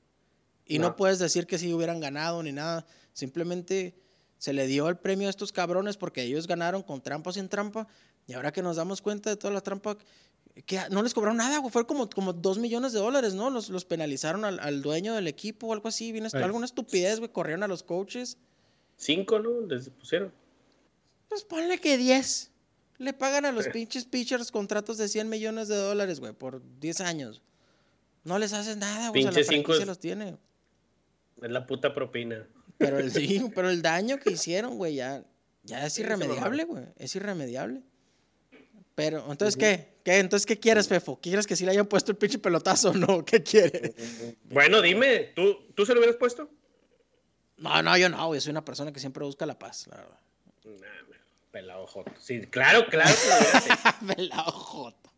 [0.66, 0.96] Y no, No.
[0.96, 2.86] puedes decir que si hubieran ganado ni nada.
[3.14, 3.96] Simplemente
[4.38, 7.50] se le dio el premio a estos cabrones porque ellos ganaron con trampa o sin
[7.50, 7.88] trampa.
[8.28, 9.98] Y ahora que nos damos cuenta de toda la trampa,
[10.66, 11.72] que no les cobraron nada, güey.
[11.72, 13.50] Fue como, como dos millones de dólares, ¿no?
[13.50, 16.12] Los, los penalizaron al, al dueño del equipo o algo así.
[16.12, 17.32] Bien, alguna estupidez, güey.
[17.32, 18.38] Corrieron a los coaches.
[18.98, 19.62] Cinco, ¿no?
[19.62, 20.34] Les pusieron.
[21.30, 22.52] Pues ponle que 10.
[22.98, 27.02] Le pagan a los pinches pitchers contratos de 100 millones de dólares, güey, por 10
[27.02, 27.42] años.
[28.26, 29.26] No les haces nada, güey.
[29.26, 30.38] O sea, la cinco los tiene.
[31.42, 32.46] Es la puta propina.
[32.78, 35.24] Pero el, sí, pero el daño que hicieron, güey, ya,
[35.64, 36.84] ya es irremediable, güey.
[36.98, 37.84] Es irremediable.
[38.96, 39.99] Pero, entonces, ¿qué?
[40.10, 40.18] ¿Qué?
[40.18, 41.20] Entonces, ¿qué quieres, Fefo?
[41.22, 43.24] ¿Quieres que sí le hayan puesto el pinche pelotazo o no?
[43.26, 43.94] ¿Qué quiere?
[44.46, 46.50] Bueno, dime, ¿tú, ¿tú se lo hubieras puesto?
[47.58, 48.42] No, no, yo no, güey.
[48.42, 50.20] Soy una persona que siempre busca la paz, la verdad.
[50.66, 51.16] Nah,
[51.52, 52.12] pelado joto.
[52.20, 54.06] Sí, claro, claro que lo hubieras hecho.
[54.16, 55.10] Pelado joto.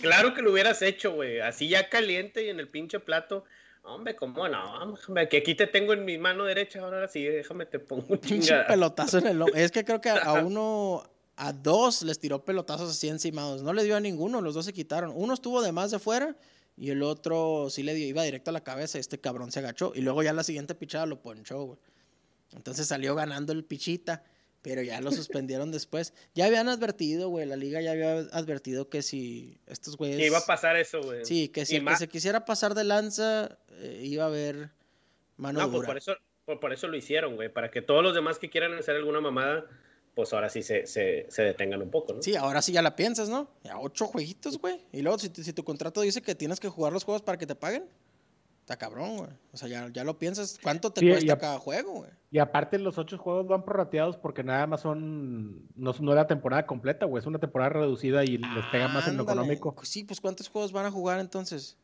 [0.00, 1.40] Claro que lo hubieras hecho, güey.
[1.40, 3.44] Así ya caliente y en el pinche plato.
[3.82, 4.82] Hombre, ¿cómo no?
[5.08, 6.80] Hombre, que aquí te tengo en mi mano derecha.
[6.80, 9.54] Ahora sí, déjame te pongo un Pinche pelotazo en el lomo.
[9.54, 11.04] Es que creo que a uno,
[11.36, 13.62] a dos les tiró pelotazos así encimados.
[13.62, 15.12] No le dio a ninguno, los dos se quitaron.
[15.14, 16.34] Uno estuvo de más de fuera
[16.76, 18.98] y el otro sí le dio, iba directo a la cabeza.
[18.98, 21.78] Este cabrón se agachó y luego ya la siguiente pichada lo ponchó, güey.
[22.54, 24.24] Entonces salió ganando el pichita,
[24.62, 26.14] pero ya lo suspendieron después.
[26.34, 30.16] Ya habían advertido, güey, la liga ya había advertido que si estos güeyes...
[30.16, 31.24] Que iba a pasar eso, güey.
[31.26, 34.70] Sí, que si el que se quisiera pasar de lanza eh, iba a haber
[35.36, 37.50] mano No, pues por eso, por, por eso lo hicieron, güey.
[37.50, 39.66] Para que todos los demás que quieran hacer alguna mamada,
[40.16, 42.22] pues ahora sí se, se, se detengan un poco, ¿no?
[42.22, 43.48] Sí, ahora sí ya la piensas, ¿no?
[43.62, 44.80] Ya ocho jueguitos, güey.
[44.90, 47.36] Y luego, si, tu- si tu contrato dice que tienes que jugar los juegos para
[47.36, 47.84] que te paguen,
[48.60, 49.30] está cabrón, güey.
[49.52, 50.58] O sea, ya, ya lo piensas.
[50.62, 52.10] ¿Cuánto te Sí, cuesta cada juego, güey?
[52.30, 56.26] Y aparte los ocho juegos van prorrateados porque nada más son, no, no es la
[56.26, 59.76] temporada completa, güey, es una temporada reducida y les pega más en lo económico.
[59.82, 61.76] Sí, pues ¿cuántos juegos van a jugar entonces?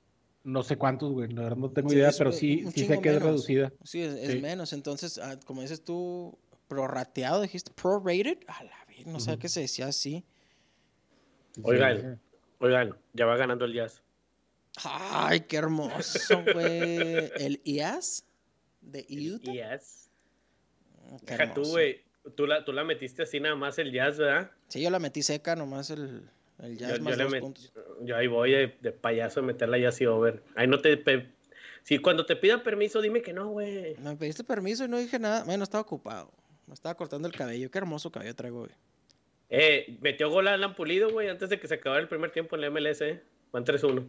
[0.43, 2.99] No sé cuántos, güey, la verdad no tengo Sí, idea, es, pero sí, sí sé
[3.01, 3.73] que es reducida.
[3.85, 4.39] Sí, es, es Sí.
[4.41, 4.73] menos.
[4.73, 6.37] Entonces, ah, como dices tú,
[6.73, 8.39] prorrateado, dijiste, prorated.
[8.49, 10.25] A la vez, no sé qué se decía así.
[11.63, 12.21] Oigan,
[12.59, 14.03] oigan, ya va ganando el jazz.
[14.85, 17.31] Ay, qué hermoso, güey.
[17.37, 18.25] El IAS
[18.81, 19.53] de Utah.
[19.53, 20.09] Yes.
[21.27, 21.71] Qué Deja tú, hermoso.
[21.73, 22.01] güey.
[22.37, 24.51] Tú la, tú la metiste así nada más el jazz, ¿verdad?
[24.69, 26.31] Sí, yo la metí seca, nomás el,
[26.61, 27.73] el jazz Yo, más yo le dos met- puntos.
[28.01, 30.43] yo ahí voy de, de payaso a meterla jazz y over.
[30.55, 30.97] Ahí no te...
[30.97, 31.33] pe-
[31.83, 33.97] Si cuando te pidan permiso, dime que no, güey.
[33.99, 35.43] Me pediste permiso y no dije nada.
[35.45, 36.33] Bueno, estaba ocupado.
[36.67, 37.71] Me estaba cortando el cabello.
[37.71, 38.71] Qué hermoso cabello traigo hoy.
[39.51, 42.55] Eh, metió gol a Alan Pulido, güey, antes de que se acabara el primer tiempo
[42.57, 43.23] en la MLS, ¿eh?
[43.53, 44.07] Van 3-1.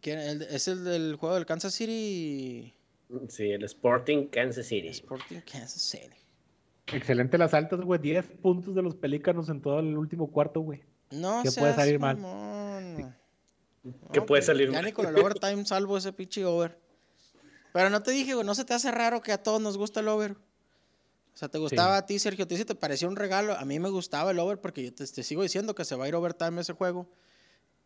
[0.00, 0.18] ¿Quién?
[0.18, 2.74] El- es el del juego del Kansas City
[3.28, 4.88] Sí, el Sporting Kansas City.
[4.88, 6.14] Sporting Kansas City.
[6.92, 10.82] Excelente las altas, güey, 10 puntos de los pelícanos en todo el último cuarto, güey.
[11.10, 12.16] No ¿Qué puede salir mal?
[12.18, 13.14] mamón.
[14.12, 14.84] ¿Qué puede pues, salir Ya mal?
[14.84, 16.78] ni con el overtime salvo ese pinche over.
[17.72, 20.00] Pero no te dije, güey, no se te hace raro que a todos nos gusta
[20.00, 20.36] el over.
[21.38, 23.52] O sea, te gustaba a ti, Sergio, sí te pareció un regalo.
[23.52, 26.04] A mí me gustaba el over porque yo te, te sigo diciendo que se va
[26.04, 27.08] a ir overtime ese juego.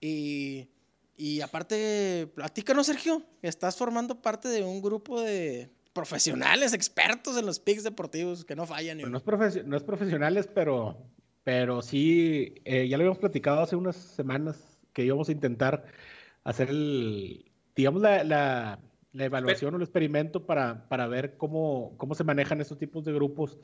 [0.01, 0.71] Y,
[1.19, 7.61] y aparte, platícanos, Sergio, estás formando parte de un grupo de profesionales, expertos en los
[7.61, 9.01] picks deportivos, que no fallan.
[9.01, 9.11] uno.
[9.11, 10.97] no, es profes- no es profesionales, pero,
[11.45, 14.79] pero sí, eh, ya lo habíamos platicado hace unas semanas.
[14.95, 15.85] que íbamos a intentar
[16.43, 18.79] hacer el, digamos, la, la,
[19.15, 23.59] evaluación o el experimento para, para ver cómo, cómo se manejan estos tipos de grupos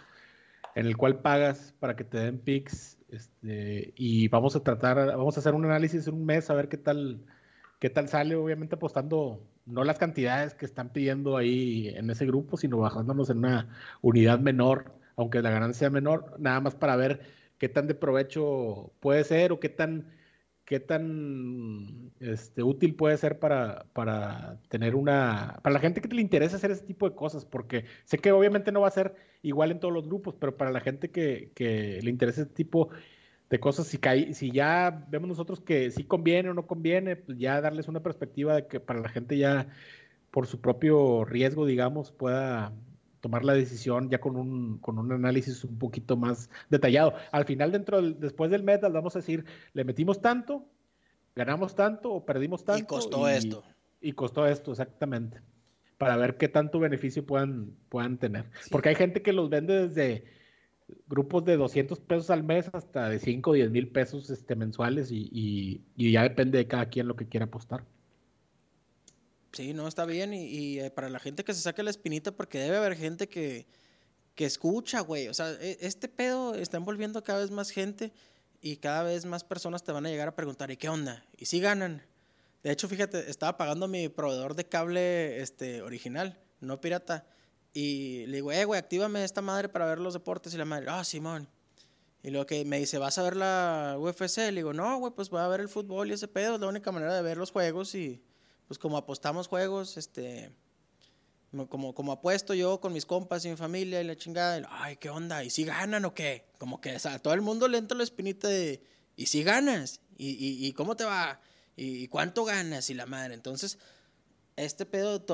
[0.74, 5.36] en el cual pagas para que te den pics este, y vamos a tratar, vamos
[5.36, 7.20] a hacer un análisis en un mes a ver qué tal,
[7.78, 12.56] qué tal sale, obviamente apostando no las cantidades que están pidiendo ahí en ese grupo,
[12.56, 13.68] sino bajándonos en una
[14.02, 17.20] unidad menor, aunque la ganancia sea menor, nada más para ver
[17.58, 20.06] qué tan de provecho puede ser o qué tan
[20.68, 25.60] qué tan este, útil puede ser para, para tener una...
[25.62, 28.70] Para la gente que le interesa hacer ese tipo de cosas, porque sé que obviamente
[28.70, 32.00] no va a ser igual en todos los grupos, pero para la gente que, que
[32.02, 32.90] le interesa ese tipo
[33.48, 33.98] de cosas, si,
[34.34, 38.54] si ya vemos nosotros que sí conviene o no conviene, pues ya darles una perspectiva
[38.54, 39.68] de que para la gente ya
[40.30, 42.74] por su propio riesgo, digamos, pueda
[43.20, 47.14] tomar la decisión ya con un, con un análisis un poquito más detallado.
[47.32, 50.66] Al final, dentro después del mes, vamos a decir, le metimos tanto,
[51.34, 52.82] ganamos tanto o perdimos tanto.
[52.82, 53.64] Y costó esto.
[54.00, 55.40] Y costó esto, exactamente.
[55.96, 58.50] Para ver qué tanto beneficio puedan, puedan tener.
[58.70, 60.24] Porque hay gente que los vende desde
[61.06, 65.10] grupos de 200 pesos al mes hasta de 5 o 10 mil pesos este, mensuales
[65.10, 67.84] y, y ya depende de cada quien lo que quiera apostar.
[69.52, 70.34] Sí, no, está bien.
[70.34, 73.66] Y, eh, para la gente que se saque la espinita, porque debe haber gente que,
[74.34, 75.28] que escucha, güey.
[75.28, 78.12] O sea, e, este pedo está envolviendo cada vez más gente
[78.60, 81.24] y cada vez más personas te van a llegar a preguntar, ¿y qué onda?
[81.36, 82.02] ¿Y si ganan?
[82.62, 87.26] De hecho, fíjate, estaba pagando mi proveedor de cable este, original, no pirata.
[87.72, 90.54] Y le digo, eh, güey, actívame esta madre para ver los deportes.
[90.54, 91.48] Y la madre, ah, Simón.
[92.22, 94.38] Y luego que me dice, ¿vas a ver la UFC?
[94.38, 96.56] Le digo, no, güey, pues voy a ver el fútbol y ese pedo.
[96.56, 98.22] Es la única manera de ver los juegos y
[98.68, 100.52] pues como apostamos juegos, este,
[101.68, 105.08] como, como apuesto yo con mis compas y mi familia y la chingada, ay, ¿qué
[105.08, 105.42] onda?
[105.42, 106.50] ¿Y si ganan o qué?
[106.58, 108.82] Como que a todo el mundo le entra la espinita de,
[109.16, 110.00] ¿y si ganas?
[110.18, 111.40] ¿Y, y, cómo te va?
[111.76, 112.90] ¿Y, cuánto ganas?
[112.90, 113.34] Y la madre.
[113.34, 113.78] Entonces,
[114.56, 115.24] este pedo,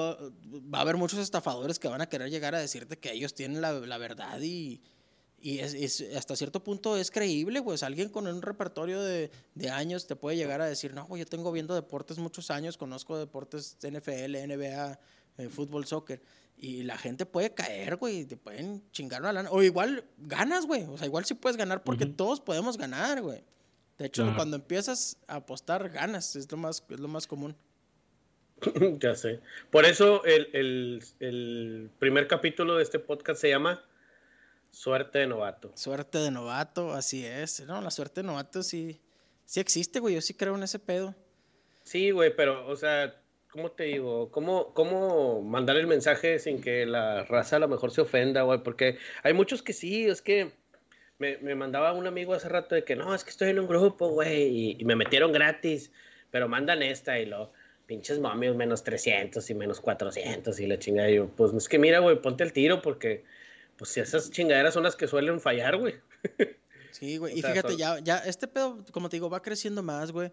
[0.72, 3.60] va a haber muchos estafadores que van a querer llegar a decirte que ellos tienen
[3.60, 4.82] la, la verdad y,
[5.44, 10.06] y es, hasta cierto punto es creíble, pues alguien con un repertorio de, de años
[10.06, 13.76] te puede llegar a decir, no, güey, yo tengo viendo deportes muchos años, conozco deportes
[13.82, 14.98] NFL, NBA,
[15.36, 16.22] eh, fútbol, soccer,
[16.56, 20.84] y la gente puede caer, güey, te pueden chingar una lana, o igual ganas, güey,
[20.84, 23.44] o sea, igual sí puedes ganar porque todos podemos ganar, güey.
[23.98, 27.54] De hecho, cuando empiezas a apostar, ganas, es lo más, es lo más común.
[28.98, 29.40] ya sé.
[29.70, 33.84] Por eso el, el, el primer capítulo de este podcast se llama
[34.74, 35.70] Suerte de novato.
[35.76, 37.60] Suerte de novato, así es.
[37.60, 39.00] No, la suerte de novato sí,
[39.44, 40.16] sí existe, güey.
[40.16, 41.14] Yo sí creo en ese pedo.
[41.84, 43.14] Sí, güey, pero, o sea,
[43.50, 44.32] ¿cómo te digo?
[44.32, 48.64] ¿Cómo, ¿Cómo mandar el mensaje sin que la raza a lo mejor se ofenda, güey?
[48.64, 50.50] Porque hay muchos que sí, es que
[51.18, 54.08] me, mandaba un amigo hace rato de que no, es que estoy en un grupo,
[54.08, 55.92] güey, y, me metieron gratis,
[56.32, 57.52] pero mandan esta y lo,
[57.86, 61.10] pinches mamios menos 300 y menos 400 y la chingada.
[61.10, 63.22] Y yo, pues es que mira, güey, ponte el tiro porque
[63.76, 65.94] pues si esas chingaderas son las que suelen fallar, güey.
[66.90, 67.36] Sí, güey.
[67.36, 70.30] y fíjate, ya, ya, este pedo, como te digo, va creciendo más, güey.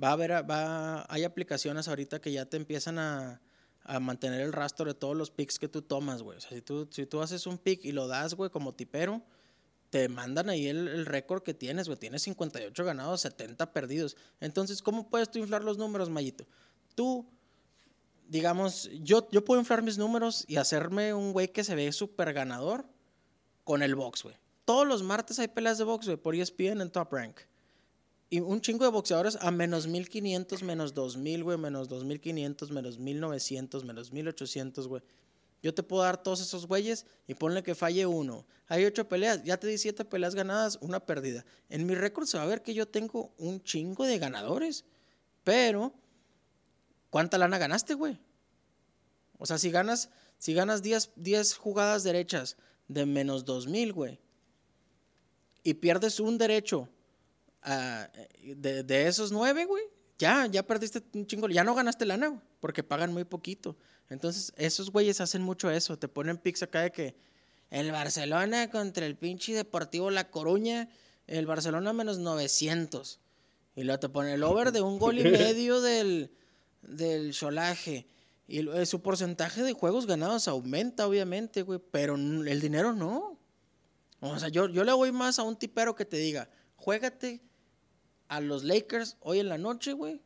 [0.00, 3.42] Va a haber, va, hay aplicaciones ahorita que ya te empiezan a,
[3.82, 6.38] a mantener el rastro de todos los picks que tú tomas, güey.
[6.38, 9.24] O sea, si tú, si tú haces un pick y lo das, güey, como tipero,
[9.90, 11.98] te mandan ahí el, el récord que tienes, güey.
[11.98, 14.16] Tienes 58 ganados, 70 perdidos.
[14.40, 16.46] Entonces, ¿cómo puedes tú inflar los números, Mayito?
[16.94, 17.28] Tú
[18.28, 22.32] digamos, yo, yo puedo inflar mis números y hacerme un güey que se ve súper
[22.32, 22.86] ganador
[23.64, 24.36] con el box, güey.
[24.64, 27.40] Todos los martes hay peleas de box, güey, por ESPN en Top Rank.
[28.30, 33.84] Y un chingo de boxeadores a menos 1500, menos 2000, güey, menos 2500, menos 1900,
[33.84, 35.02] menos 1800, güey.
[35.62, 38.44] Yo te puedo dar todos esos güeyes y ponle que falle uno.
[38.66, 41.44] Hay ocho peleas, ya te di siete peleas ganadas, una perdida.
[41.70, 44.84] En mi récord se va a ver que yo tengo un chingo de ganadores,
[45.42, 45.94] pero
[47.14, 48.18] ¿cuánta lana ganaste, güey?
[49.38, 52.56] O sea, si ganas, si ganas 10, 10 jugadas derechas
[52.88, 54.18] de menos 2000, güey,
[55.62, 56.88] y pierdes un derecho
[57.62, 58.08] ah,
[58.42, 59.84] de, de, esos 9, güey,
[60.18, 63.76] ya, ya perdiste un chingo, ya no ganaste lana, güey, porque pagan muy poquito.
[64.10, 67.14] Entonces, esos güeyes hacen mucho eso, te ponen pics acá de que
[67.70, 70.88] el Barcelona contra el pinche Deportivo La Coruña,
[71.28, 73.20] el Barcelona menos 900.
[73.76, 76.32] Y luego te ponen el over de un gol y medio del
[76.88, 78.06] del solaje.
[78.46, 83.38] Y eh, su porcentaje de juegos ganados aumenta, obviamente, güey, pero el dinero no.
[84.20, 87.42] O sea, yo, yo le voy más a un tipero que te diga, juégate
[88.28, 90.20] a los Lakers hoy en la noche, güey,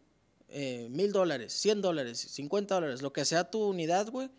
[0.48, 4.30] eh, mil dólares, cien dólares, cincuenta dólares, lo que sea tu unidad, güey,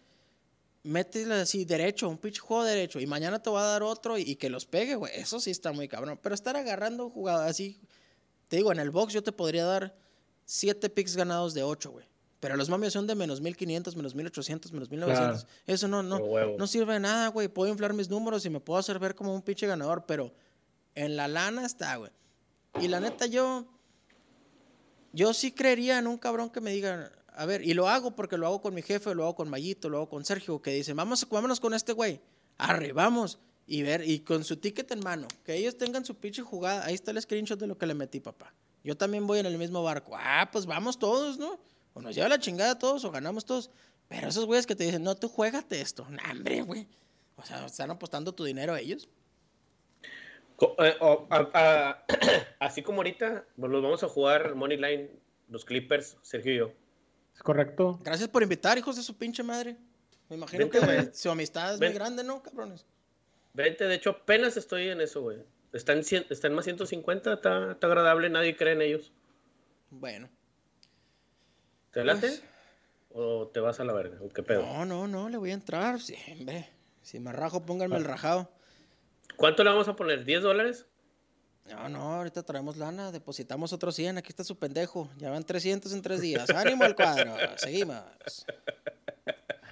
[0.84, 4.36] métele así derecho, un pitch juego derecho, y mañana te va a dar otro y,
[4.36, 6.20] que los pegue, güey, eso sí está muy cabrón.
[6.22, 7.80] Pero estar agarrando jugadas así,
[8.48, 9.96] te digo, en el box yo te podría dar
[10.50, 12.08] 7 picks ganados de 8, güey.
[12.40, 15.46] Pero los momios son de menos 1500, menos 1800, menos 1900.
[15.68, 16.20] Eso no, no,
[16.58, 17.48] no sirve de nada, güey.
[17.48, 20.34] Puedo inflar mis números y me puedo hacer ver como un pinche ganador, pero
[20.96, 22.10] en la lana está, güey.
[22.82, 23.68] Y la neta, yo.
[25.14, 27.12] Yo sí creería en un cabrón que me diga.
[27.28, 29.88] A ver, y lo hago porque lo hago con mi jefe, lo hago con Mayito,
[29.88, 32.22] lo hago con Sergio, que dicen, vamos, vámonos con este güey.
[32.58, 33.38] Arre, vamos.
[33.68, 36.86] Y ver, y con su ticket en mano, que ellos tengan su pinche jugada.
[36.86, 38.52] Ahí está el screenshot de lo que le metí, papá.
[38.84, 40.16] Yo también voy en el mismo barco.
[40.18, 41.60] Ah, pues vamos todos, ¿no?
[41.94, 43.70] O nos lleva la chingada todos o ganamos todos.
[44.08, 46.08] Pero esos güeyes que te dicen, no, tú juégate esto.
[46.10, 46.88] Nah, hombre, güey.
[47.36, 49.08] O sea, están apostando tu dinero a ellos.
[50.80, 50.96] Eh,
[52.60, 55.10] así como ahorita, pues los vamos a jugar Money Line,
[55.48, 56.72] los Clippers, Sergio y yo.
[57.36, 58.00] Es correcto.
[58.04, 59.78] Gracias por invitar, hijos de su pinche madre.
[60.28, 62.86] Me imagino que su amistad es muy grande, ¿no, cabrones?
[63.54, 65.38] Vente, de hecho, apenas estoy en eso, güey.
[65.74, 69.12] Está en, está en más 150, está, está agradable, nadie cree en ellos.
[69.92, 70.30] Bueno.
[71.92, 72.28] ¿Te late?
[72.28, 72.44] Pues,
[73.12, 74.18] ¿O te vas a la verga?
[74.34, 74.62] qué pedo?
[74.62, 76.00] No, no, no, le voy a entrar.
[76.00, 76.70] siempre.
[77.02, 78.08] Si me rajo, pónganme el ah.
[78.08, 78.52] rajado.
[79.36, 80.26] ¿Cuánto le vamos a poner?
[80.26, 80.86] ¿10 dólares?
[81.66, 85.10] No, no, ahorita traemos lana, depositamos otros 100, aquí está su pendejo.
[85.18, 86.50] Ya van 300 en tres días.
[86.50, 87.36] ¡Ánimo al cuadro!
[87.58, 88.46] Seguimos.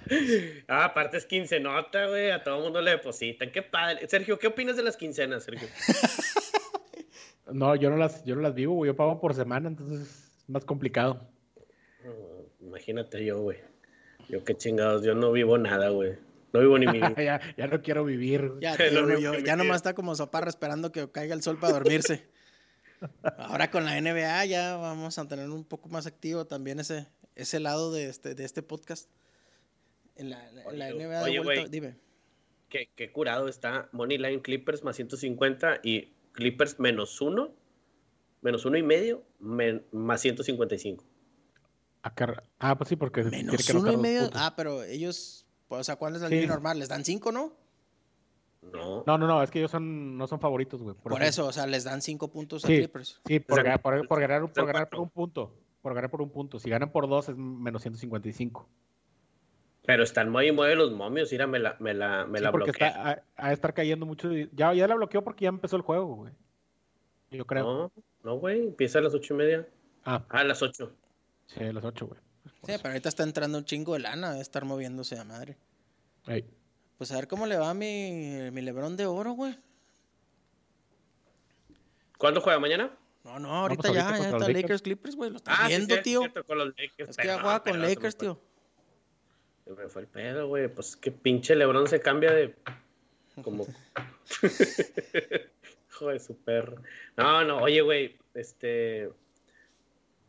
[0.68, 2.30] Ah, aparte es quincenota, güey.
[2.30, 3.50] A todo el mundo le depositan.
[3.50, 4.06] Qué padre.
[4.08, 5.68] Sergio, ¿qué opinas de las quincenas, Sergio?
[7.52, 8.90] no, yo no las, yo no las vivo, güey.
[8.90, 11.28] Yo pago por semana, entonces es más complicado.
[12.60, 13.58] imagínate yo, güey.
[14.28, 16.16] Yo qué chingados, yo no vivo nada, güey.
[16.52, 18.52] No vivo ni mi ya, ya no quiero vivir.
[18.60, 18.76] Ya,
[19.44, 22.26] ya nomás está como Soparra esperando que caiga el sol para dormirse.
[23.38, 27.60] Ahora con la NBA ya vamos a tener un poco más activo también ese, ese
[27.60, 29.08] lado de este, de este podcast.
[30.18, 31.96] En la, NBA de vuelta, dime.
[32.68, 37.54] Qué, qué, curado está Moneyline Clippers más 150 y Clippers menos uno,
[38.42, 41.04] menos uno y medio, más 155.
[42.58, 43.24] Ah, pues sí, porque...
[43.24, 44.28] Menos uno y medio.
[44.34, 46.78] Ah, pero ellos pues, o sea, ¿cuál es la línea normal?
[46.78, 47.52] ¿Les dan cinco, no?
[48.62, 49.04] No.
[49.06, 50.96] No, no, no, es que ellos son, no son favoritos, güey.
[50.96, 53.20] Por, eso, o sea, les dan cinco puntos a Clippers.
[53.26, 55.54] Sí, por, ganar, por, ganar, por ganar por un punto.
[55.82, 56.58] Por ganar por un punto.
[56.58, 58.66] Si ganan por dos es menos 155.
[59.88, 63.24] Pero están muy mueve los momios, mira, me la, me la, me la porque está
[63.36, 64.30] a, estar cayendo mucho.
[64.52, 66.34] Ya, ya la bloqueó porque ya empezó el juego, güey.
[67.30, 67.64] Yo creo.
[67.64, 69.66] No, no, güey, empieza a las ocho y media.
[70.04, 70.22] Ah.
[70.28, 70.92] ah a las ocho.
[71.46, 72.20] Sí, a las ocho, güey.
[72.44, 75.56] Sí, pero ahorita está entrando un chingo de lana, de estar moviéndose a madre.
[76.98, 79.58] Pues a ver cómo le va mi, mi Lebrón de oro, güey.
[82.18, 82.58] ¿Cuándo juega?
[82.58, 82.94] ¿Mañana?
[83.24, 84.82] No, no, ahorita, ya, ya está Lakers.
[84.82, 85.30] Clippers, güey.
[85.30, 86.24] Lo está ah, viendo, tío.
[86.98, 88.47] es que ya juega con Lakers, tío.
[89.68, 90.68] Se me fue el pedo, güey.
[90.68, 92.54] Pues que pinche Lebron se cambia de.
[93.42, 93.66] Como.
[95.90, 96.82] Joder, su perro.
[97.16, 98.16] No, no, oye, güey.
[98.32, 99.10] Este.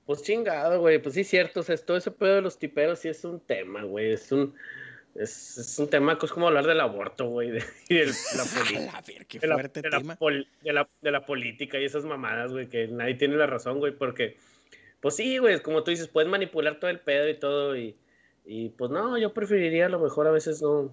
[0.06, 1.00] Pues chingado, güey.
[1.00, 1.62] Pues sí, cierto.
[1.62, 4.12] O sea, todo ese pedo de los tiperos sí es un tema, güey.
[4.12, 4.54] Es un.
[5.16, 7.50] Es, un tema que es como hablar del aborto, güey.
[7.50, 7.64] De,
[10.64, 12.68] la, de, la, política y esas mamadas, güey.
[12.68, 13.94] Que nadie tiene la razón, güey.
[13.94, 14.36] Porque,
[15.00, 15.62] pues sí, güey.
[15.62, 17.78] Como tú dices, puedes manipular todo el pedo y todo.
[17.78, 17.96] Y,
[18.46, 20.92] y pues no, yo preferiría a lo mejor a veces no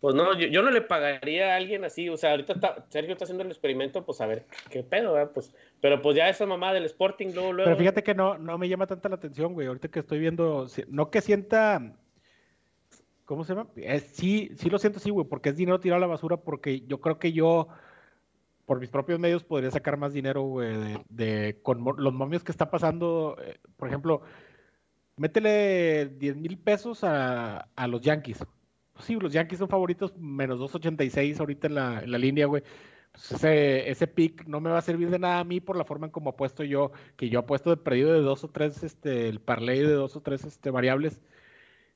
[0.00, 3.44] pues no, yo, no le pagaría a alguien así, o sea, ahorita Sergio está haciendo
[3.44, 5.32] el experimento, pues a ver qué pedo, ¿verdad?
[5.34, 7.68] Pues, pero pues ya esa mamá del Sporting luego, luego.
[7.68, 10.66] Pero fíjate que no, no me llama tanta la atención, güey, ahorita que estoy viendo,
[10.88, 11.92] no que sienta,
[13.26, 13.68] ¿cómo se llama?
[14.12, 17.02] sí, sí lo siento sí, güey, porque es dinero tirado a la basura, porque yo
[17.02, 17.68] creo que yo,
[18.64, 22.70] por mis propios medios, podría sacar más dinero, güey, de, con los momios que está
[22.70, 24.22] pasando, eh, por ejemplo,
[25.20, 28.44] métele 10 mil pesos a, a los Yankees
[29.00, 32.62] sí, los Yankees son favoritos, menos 2.86 ahorita en la, en la línea, güey.
[33.12, 35.84] Pues ese, ese pick no me va a servir de nada a mí por la
[35.84, 39.28] forma en como apuesto yo, que yo apuesto de perdido de dos o tres, este,
[39.28, 41.20] el parlay de dos o tres este, variables.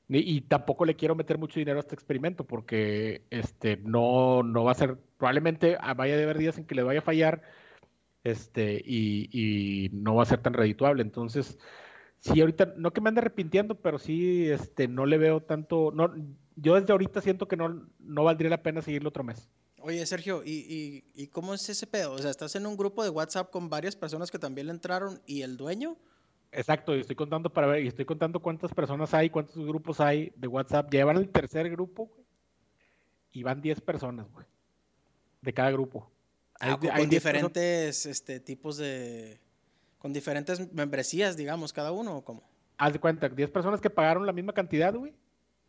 [0.07, 4.71] Y, tampoco le quiero meter mucho dinero a este experimento porque este, no, no va
[4.73, 7.41] a ser, probablemente vaya a haber días en que le vaya a fallar
[8.23, 11.01] este, y, y no va a ser tan redituable.
[11.01, 11.57] Entonces,
[12.25, 16.13] sí, ahorita, no que me ande arrepintiendo, pero sí, este, no le veo tanto, no,
[16.55, 19.47] yo desde ahorita siento que no, no valdría la pena seguirlo otro mes.
[19.79, 22.13] Oye, Sergio, ¿y, y, cómo es ese pedo?
[22.13, 25.21] O sea, ¿estás en un grupo de WhatsApp con varias personas que también le entraron
[25.27, 25.95] y el dueño?
[26.51, 30.33] Exacto, y estoy contando para ver, y estoy contando cuántas personas hay, cuántos grupos hay
[30.37, 30.91] de WhatsApp.
[30.91, 32.25] Llevan el tercer grupo, güey,
[33.33, 34.45] y van 10 personas, güey,
[35.41, 36.09] de cada grupo.
[36.59, 39.39] Ah, con, diferentes este, tipos de...
[40.05, 42.43] con diferentes membresías, digamos, cada uno, ¿o cómo?
[42.77, 45.15] Haz de cuenta, 10 personas que pagaron la misma cantidad, güey,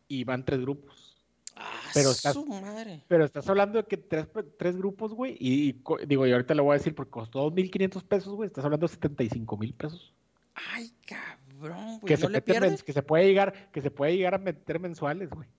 [0.07, 1.17] y van tres grupos.
[1.55, 3.03] Ah, pero estás, su madre.
[3.07, 4.27] Pero estás hablando de que tres,
[4.59, 8.35] tres grupos, güey, y, digo, y ahorita le voy a decir porque costó 2.500 pesos,
[8.35, 10.13] güey, estás hablando de 75 mil pesos.
[10.53, 12.05] Ay, cabrón, güey.
[12.05, 12.77] Que, ¿No se le pierde?
[12.77, 15.49] que se puede llegar, que se puede llegar a meter mensuales, güey.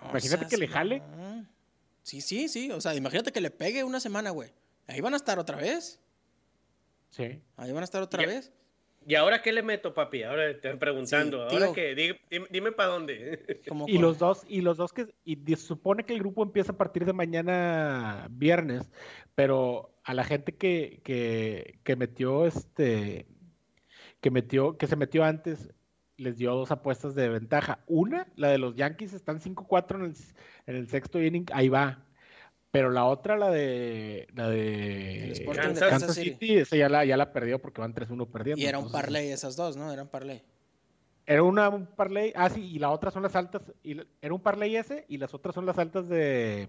[0.00, 1.02] No imagínate que le jale.
[2.02, 2.70] Sí, sí, sí.
[2.70, 4.50] O sea, imagínate que le pegue una semana, güey.
[4.86, 6.00] Ahí van a estar otra vez.
[7.14, 7.40] Sí.
[7.56, 8.28] Ahí van a estar otra Ya.
[8.28, 8.52] vez.
[9.06, 10.22] ¿Y ahora qué le meto, papi?
[10.22, 11.48] Ahora te estoy preguntando.
[11.48, 11.72] Sí, ¿Ahora?
[11.94, 13.62] Di- Dime, dime para dónde.
[13.68, 16.76] Como Y los dos, y los dos que, y supone que el grupo empieza a
[16.76, 18.90] partir de mañana viernes,
[19.34, 23.26] pero a la gente que, que, que metió este,
[24.20, 25.70] que metió, que se metió antes,
[26.16, 27.84] les dio dos apuestas de ventaja.
[27.86, 30.14] Una, la de los Yankees, están 5-4 en el,
[30.66, 32.06] en el sexto inning, ahí va.
[32.74, 36.56] Pero la otra, la de la El de Sporting de Kansas, Kansas City, City.
[36.58, 38.60] esa ya la, ya la perdió porque van 3-1 perdiendo.
[38.60, 39.92] Y era un parlay esas dos, ¿no?
[39.92, 40.42] Eran parlay.
[41.24, 44.34] Era una, un parlay, ah sí, y la otra son las altas, y la- era
[44.34, 46.68] un parlay ese, y las otras son las altas de,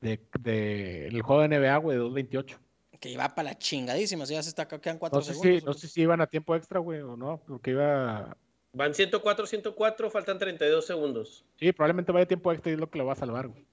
[0.00, 2.56] de, de el juego de NBA, güey, de 2.28.
[3.00, 4.22] Que iba para la chingadísima.
[4.22, 5.60] O sea, ya se está, quedan cuatro No sé, segundos.
[5.60, 8.36] si, no sé si iban a tiempo extra, güey, o no, porque iba,
[8.72, 11.44] Van 104, 104, faltan 32 segundos.
[11.58, 13.66] sí, probablemente vaya tiempo extra y es lo que lo va a salvar, güey.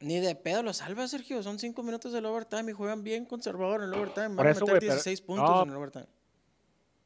[0.00, 1.42] Ni de pedo lo salva, Sergio.
[1.42, 4.28] Son cinco minutos del overtime y juegan bien conservador en el overtime.
[4.28, 5.62] Van Por a meter pero- 16 puntos no.
[5.62, 6.06] en el overtime.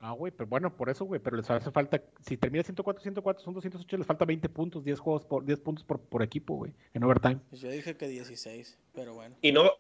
[0.01, 3.43] Ah, güey, pero bueno, por eso, güey, pero les hace falta, si termina 104, 104,
[3.43, 6.75] son 208, les falta 20 puntos, 10 juegos por, 10 puntos por, por equipo, güey,
[6.93, 7.41] en overtime.
[7.49, 9.35] Pues yo dije que 16, pero bueno.
[9.41, 9.71] Y no,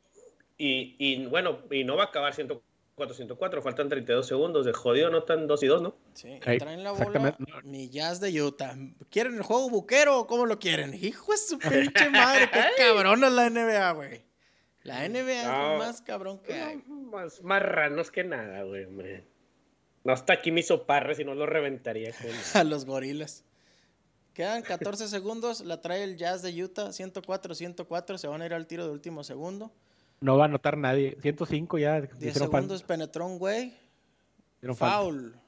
[0.56, 2.64] y, y bueno, y no va a acabar 104,
[2.96, 4.64] 104, faltan 32 segundos.
[4.64, 5.96] De jodido no tan 2 y 2, ¿no?
[6.14, 8.76] Sí, traen la bola mi Jazz de Utah.
[9.10, 10.94] ¿Quieren el juego buquero o cómo lo quieren?
[10.94, 14.24] Hijo de su pinche madre, qué cabrón es la NBA, güey.
[14.84, 15.72] La NBA es No.
[15.72, 16.84] lo más cabrón que hay.
[16.86, 19.26] No, más marranos que nada, güey, hombre.
[20.04, 22.12] No está aquí mi soparre, si no lo reventaría.
[22.52, 23.44] con- A los gorilas.
[24.34, 28.54] Quedan 14 segundos, la trae el Jazz de Utah, 104, 104, se van a ir
[28.54, 29.72] al tiro de último segundo.
[30.24, 32.00] No va a anotar nadie, 105 ya.
[32.00, 33.76] 10 hicieron fal- segundos, penetró un güey,
[34.74, 34.74] falta.
[34.96, 35.38] foul.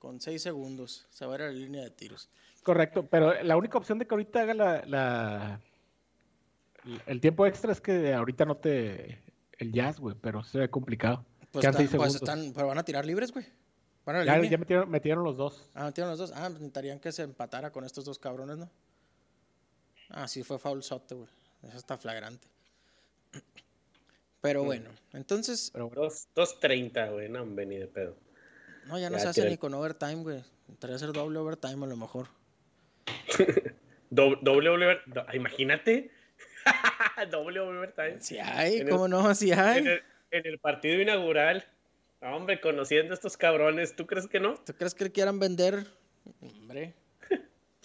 [0.00, 2.28] Con 6 segundos, se va a ir a la línea de tiros.
[2.64, 5.60] Correcto, pero la única opción de que ahorita haga la, la-
[7.06, 9.22] el tiempo extra es que ahorita no te
[9.58, 11.24] el jazz, güey, pero se ve complicado.
[11.52, 13.46] Pues, están, pues están, pero van a tirar libres, güey.
[14.24, 15.70] Ya, ya metieron, metieron los dos.
[15.74, 16.32] Ah, metieron los dos.
[16.34, 18.70] Ah, necesitarían que se empatara con estos dos cabrones, ¿no?
[20.08, 21.28] Ah, sí, fue foul sote, güey.
[21.62, 22.48] Eso está flagrante.
[24.40, 28.16] Pero bueno, entonces, Pero bueno, Dos- 2.30, güey, no, hombre, ni de pedo.
[28.86, 29.50] no, ya no Ya, se hace tira.
[29.50, 30.44] ni con overtime, güey.
[30.66, 32.28] Tendría que ser doble overtime a lo mejor.
[34.10, 36.10] Doble, doble, over- do- imagínate.
[37.30, 38.20] doble overtime.
[38.20, 39.34] Sí hay, En el- ¿cómo no?
[39.34, 39.78] Sí hay.
[39.80, 41.66] En el, en el partido inaugural.
[42.22, 44.54] Hombre, conociendo a estos cabrones, ¿tú crees que no?
[44.64, 45.86] ¿Tú crees que quieran vender?
[46.40, 46.94] Hombre,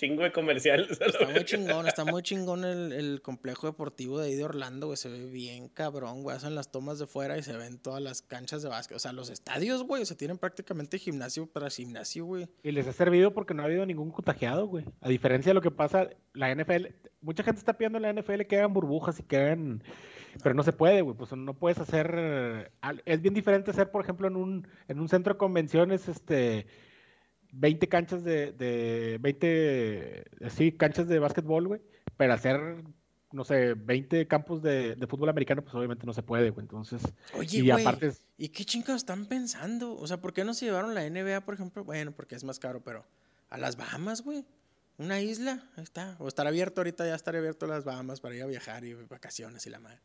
[0.04, 1.00] Chingo de comerciales.
[1.02, 4.88] a está muy chingón, está muy chingón el, el complejo deportivo de ahí de Orlando,
[4.88, 4.98] güey.
[4.98, 6.36] Se ve bien cabrón, güey.
[6.36, 8.98] Hacen las tomas de fuera y se ven todas las canchas de básquet.
[8.98, 12.50] O sea, los estadios, güey, se tienen prácticamente gimnasio para gimnasio, güey.
[12.64, 14.84] Y les ha servido porque no ha habido ningún contagiado, güey.
[15.00, 16.88] A diferencia de lo que pasa, la NFL,
[17.22, 19.84] mucha gente está pidiendo en la NFL que hagan burbujas y que hagan,
[20.44, 21.16] pero no se puede, güey.
[21.16, 22.74] Pues no puedes hacer,
[23.06, 26.68] es bien diferente hacer, por ejemplo, en un, en un centro de convenciones, este,
[27.54, 31.82] 20 canchas de, de 20, sí, canchas de básquetbol, güey.
[32.18, 32.84] Pero hacer,
[33.32, 36.64] no sé, 20 campos de, de fútbol americano, pues obviamente no se puede, güey.
[36.66, 37.02] Entonces,
[37.34, 37.82] Oye, y güey.
[37.82, 39.96] aparte, es- ¿Y qué chingados están pensando?
[39.96, 41.84] O sea, ¿por qué no se llevaron la NBA, por ejemplo?
[41.84, 43.06] Bueno, porque es más caro, pero
[43.50, 44.46] a las Bahamas, güey.
[44.98, 46.16] Una isla, ahí está.
[46.20, 49.66] O estará abierto ahorita, ya estará abierto las Bahamas para ir a viajar y vacaciones
[49.66, 50.00] y la madre.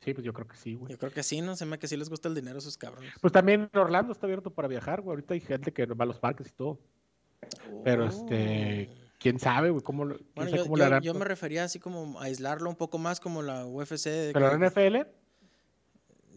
[0.00, 0.90] Sí, pues yo creo que sí, güey.
[0.92, 1.56] Yo creo que sí, ¿no?
[1.56, 3.12] Se me que sí les gusta el dinero a esos cabrones.
[3.20, 5.14] Pues también Orlando está abierto para viajar, güey.
[5.14, 6.78] Ahorita hay gente que va a los parques y todo.
[7.84, 10.18] Pero este, quién sabe, güey, cómo, lo- Oh.
[10.34, 13.42] Bueno, yo, cómo yo- yo me refería así como a aislarlo un poco más como
[13.42, 14.10] la UFC.
[14.10, 15.06] de Pero que- la NFL,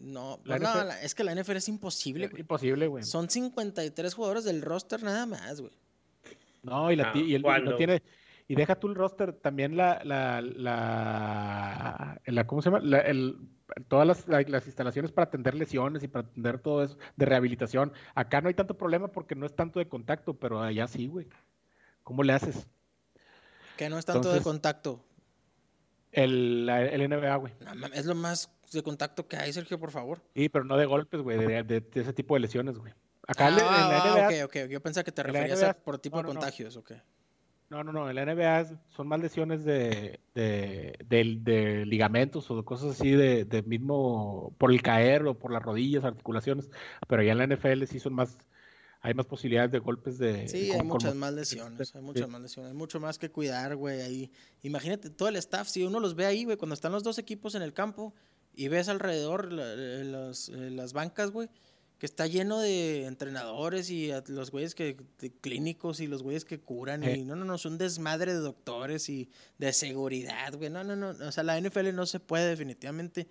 [0.00, 2.40] No, la pues no, la- es que la NFL es imposible, güey.
[2.40, 3.04] imposible, güey.
[3.04, 5.72] Son 53 jugadores del roster nada más, güey.
[6.64, 8.02] No, y, la, Ah, ti- y el, no tiene,
[8.52, 12.80] y deja tú el roster, también la, la, la, la- ¿cómo se llama?
[12.84, 13.48] La- el,
[13.88, 17.92] todas las, la- las instalaciones para atender lesiones y para atender todo eso de rehabilitación.
[18.14, 21.28] Acá no hay tanto problema porque no es tanto de contacto, pero allá sí, güey.
[22.02, 22.66] ¿Cómo le haces?
[23.78, 25.02] Que no es tanto de contacto.
[26.10, 27.54] El, el NBA, güey.
[27.74, 30.20] No, es lo más de contacto que hay, Sergio, por favor.
[30.34, 32.92] Sí, pero no de golpes, güey, de, de- de ese tipo de lesiones, güey.
[33.26, 34.70] Acá Ah, en la ah, NBA, ok, ok.
[34.70, 36.40] Yo pensaba que te referías NBA a por tipo no, de no, no.
[36.40, 36.92] contagios, ok.
[37.72, 42.56] No, no, no, en la NBA son más lesiones de, de, de- de ligamentos o
[42.56, 46.70] de cosas así de, de mismo, por el caer o por las rodillas, articulaciones,
[47.08, 48.36] pero ya en la NFL sí son más,
[49.00, 50.46] hay más posibilidades de golpes de...
[50.48, 52.30] Sí, con- hay con- muchas más lesiones, hay muchas sí.
[52.30, 54.30] más lesiones, hay mucho más que cuidar, güey, ahí.
[54.62, 57.54] Imagínate, todo el staff, si uno los ve ahí, güey, cuando están los dos equipos
[57.54, 58.14] en el campo
[58.54, 61.48] y ves alrededor la- eh, los- eh, las bancas, güey,
[62.02, 66.58] que está lleno de entrenadores y los güeyes que de clínicos y los güeyes que
[66.58, 70.68] curan y no, no, no, es un desmadre de doctores y de seguridad, güey.
[70.68, 73.28] No, no, no, o sea, la NFL no se puede definitivamente.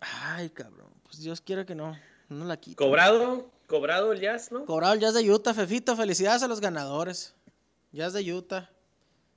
[0.00, 1.96] Ay, cabrón, pues Dios quiera que no,
[2.28, 2.74] no la quite.
[2.74, 4.64] Cobrado, cobrado el jazz, ¿no?
[4.64, 7.36] Cobrado el jazz de Utah, Fefito, felicidades a los ganadores.
[7.92, 8.68] Jazz de Utah.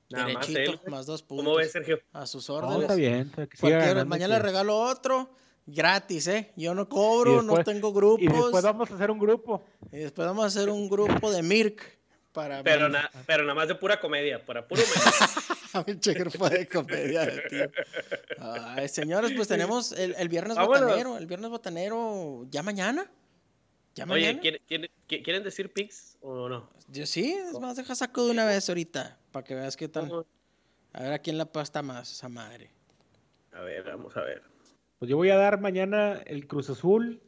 [0.10, 1.46] Nada más Derechito, él, más dos puntos.
[1.46, 2.00] ¿Cómo ves, Sergio?
[2.14, 2.82] A sus No, órdenes.
[2.82, 3.32] está bien.
[3.48, 5.30] que siga mañana le regalo otro,
[5.68, 6.52] gratis, ¿eh?
[6.56, 8.24] Yo no cobro, no tengo grupos.
[8.24, 9.64] Y después vamos a hacer un grupo.
[9.92, 11.98] Y después vamos a hacer un grupo de Mirk
[12.32, 12.64] para...
[12.64, 14.82] Pero, na- pero nada más de pura comedia, para puro.
[15.86, 17.72] Pinche grupo de comedia de tío.
[18.40, 20.82] Ay, señores, pues tenemos el, el viernes Vámonos.
[20.82, 21.18] botanero.
[21.18, 23.12] El viernes botanero, ¿ya mañana?
[23.94, 24.40] ¿Ya Oye, mañana?
[24.40, 26.70] ¿quieren, quieren- qui- quieren decir pics o no?
[26.88, 30.26] Yo sí, es más, deja saco de una vez ahorita, para que veas qué tal.
[30.94, 32.72] A ver a quién la pasta más, esa madre.
[33.52, 34.42] A ver, vamos a ver.
[35.00, 37.22] Pues yo voy a dar mañana el Cruz Azul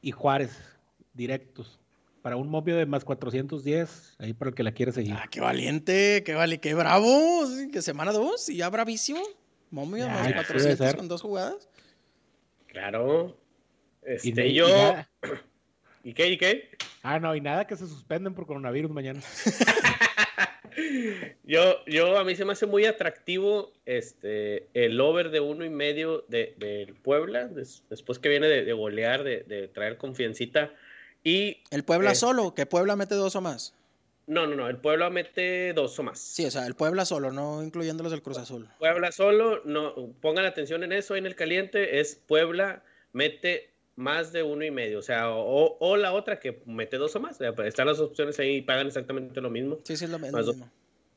[0.00, 0.56] y Juárez
[1.12, 1.80] directos.
[2.22, 5.12] Para un momio de más 410, ahí para el que la quiere seguir.
[5.14, 7.42] Ah, qué valiente, qué vali, qué bravo.
[7.72, 9.20] Que semana dos y ya bravísimo.
[9.70, 10.96] Momio, más ya, sí debe 400 ser.
[10.96, 11.68] con dos jugadas.
[12.68, 13.36] Claro.
[14.06, 14.68] Y Este, de- y yo.
[14.68, 15.10] nada-
[16.04, 16.28] ¿Y qué?
[16.28, 16.70] ¿Y qué?
[17.02, 19.20] Ah, no, y nada que se suspenden por coronavirus mañana.
[21.44, 25.70] Yo, yo a mí se me hace muy atractivo este el over de uno y
[25.70, 30.72] medio de, del Puebla, des- después que viene de, de golear, de, de traer confiancita.
[31.22, 32.14] Y El Puebla Eh.
[32.14, 33.74] solo, que Puebla mete dos o más.
[34.26, 36.18] no, no, no, el Puebla mete dos o más.
[36.18, 38.68] Sí, o sea, el Puebla solo, no incluyendo los del Cruz Azul.
[38.78, 44.42] Puebla solo, no, pongan atención en eso, en el caliente, es Puebla mete más de
[44.42, 47.68] uno y medio, o sea, o, o la otra que mete dos o más, pues,
[47.68, 49.78] están las opciones ahí y pagan exactamente lo mismo.
[49.84, 50.68] Sí, sí, es lo, mismo.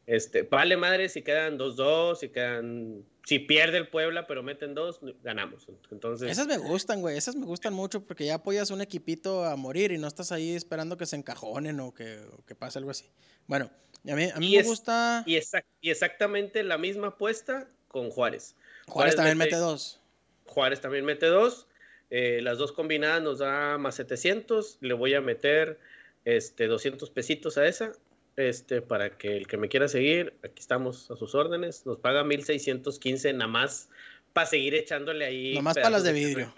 [0.06, 5.00] Este, vale madre si quedan 2-2, si quedan, si pierde el Puebla pero meten dos,
[5.22, 5.68] ganamos.
[5.92, 7.18] Entonces, Esas me gustan, güey.
[7.18, 10.56] Esas me gustan mucho porque ya apoyas un equipito a morir y no estás ahí
[10.56, 13.10] esperando que se encajonen o que, o que pase algo así.
[13.48, 13.70] Bueno,
[14.10, 15.24] a mí, a mí Y me es- gusta.
[15.26, 18.56] y, exac- y exactamente la misma apuesta con Juárez.
[18.88, 20.00] Juárez también mete- mete dos.
[20.46, 21.68] Juárez también mete dos.
[22.10, 24.78] Eh, las dos combinadas nos da más 700.
[24.82, 25.80] Le voy a meter
[26.26, 27.92] este, 200 pesitos a esa.
[28.36, 31.86] Este, para que el que me quiera seguir, aquí estamos a sus órdenes.
[31.86, 33.90] Nos paga 1615 nada más
[34.34, 35.56] para seguir echándole ahí.
[35.56, 36.54] Nomás para las de vidrio.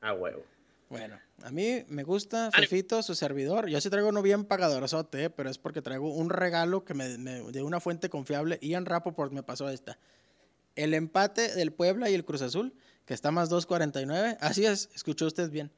[0.00, 0.44] A huevo.
[0.90, 2.50] Bueno, a mí me gusta.
[2.50, 3.68] Fefito, su servidor.
[3.68, 7.18] Yo sí traigo uno bien pagadorzote, eh, pero es porque traigo un regalo que me,
[7.18, 8.58] me- de una fuente confiable.
[8.62, 9.98] Ian Rapoport me pasó esta.
[10.76, 12.72] El empate del Puebla y el Cruz Azul,
[13.08, 14.36] que está más 2.49.
[14.38, 15.72] Así es, escuchó usted bien.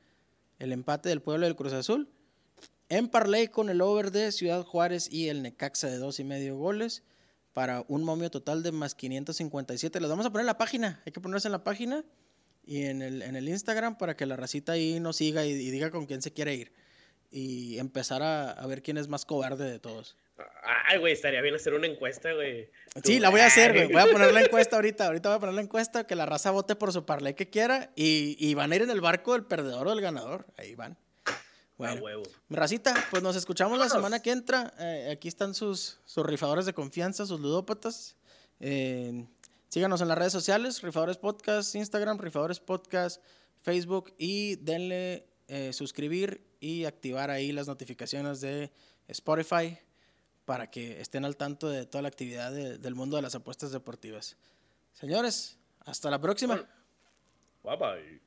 [0.58, 2.10] El empate del Puebla y el Cruz Azul.
[2.88, 6.56] En parlay con el over de Ciudad Juárez y el Necaxa de dos y medio
[6.56, 7.04] goles
[7.52, 10.00] para un momio total de más 557.
[10.00, 11.00] Les vamos a poner en la página.
[11.06, 12.04] Hay que ponerse en la página
[12.64, 15.92] y en el, en el Instagram para que la racita ahí nos siga y, diga
[15.92, 16.72] con quién se quiere ir.
[17.30, 20.16] Y empezar a ver quién es más cobarde de todos.
[20.88, 22.68] Ay, güey, estaría bien hacer una encuesta, güey.
[23.04, 23.92] Sí, Tú, la voy a hacer, güey.
[23.92, 25.06] Voy a poner la encuesta ahorita.
[25.06, 27.90] Ahorita voy a poner la encuesta, que la raza vote por su parlay que quiera.
[27.96, 30.46] Y, y van a ir en el barco del perdedor o del ganador.
[30.56, 30.98] Ahí van.
[31.80, 32.22] Bueno, huevo.
[32.50, 34.74] racita, pues nos escuchamos la semana que entra.
[34.78, 38.16] Eh, aquí están sus, sus rifadores de confianza, sus ludópatas.
[38.60, 39.24] Eh,
[39.70, 43.22] síganos en las redes sociales, Rifadores Podcast, Instagram, Rifadores Podcast,
[43.62, 48.70] Facebook y denle eh, suscribir y activar ahí las notificaciones de
[49.08, 49.78] Spotify
[50.50, 53.70] para que estén al tanto de toda la actividad de- del mundo de las apuestas
[53.70, 54.36] deportivas.
[54.92, 56.56] Señores, hasta la próxima.
[57.62, 58.20] Bye bye.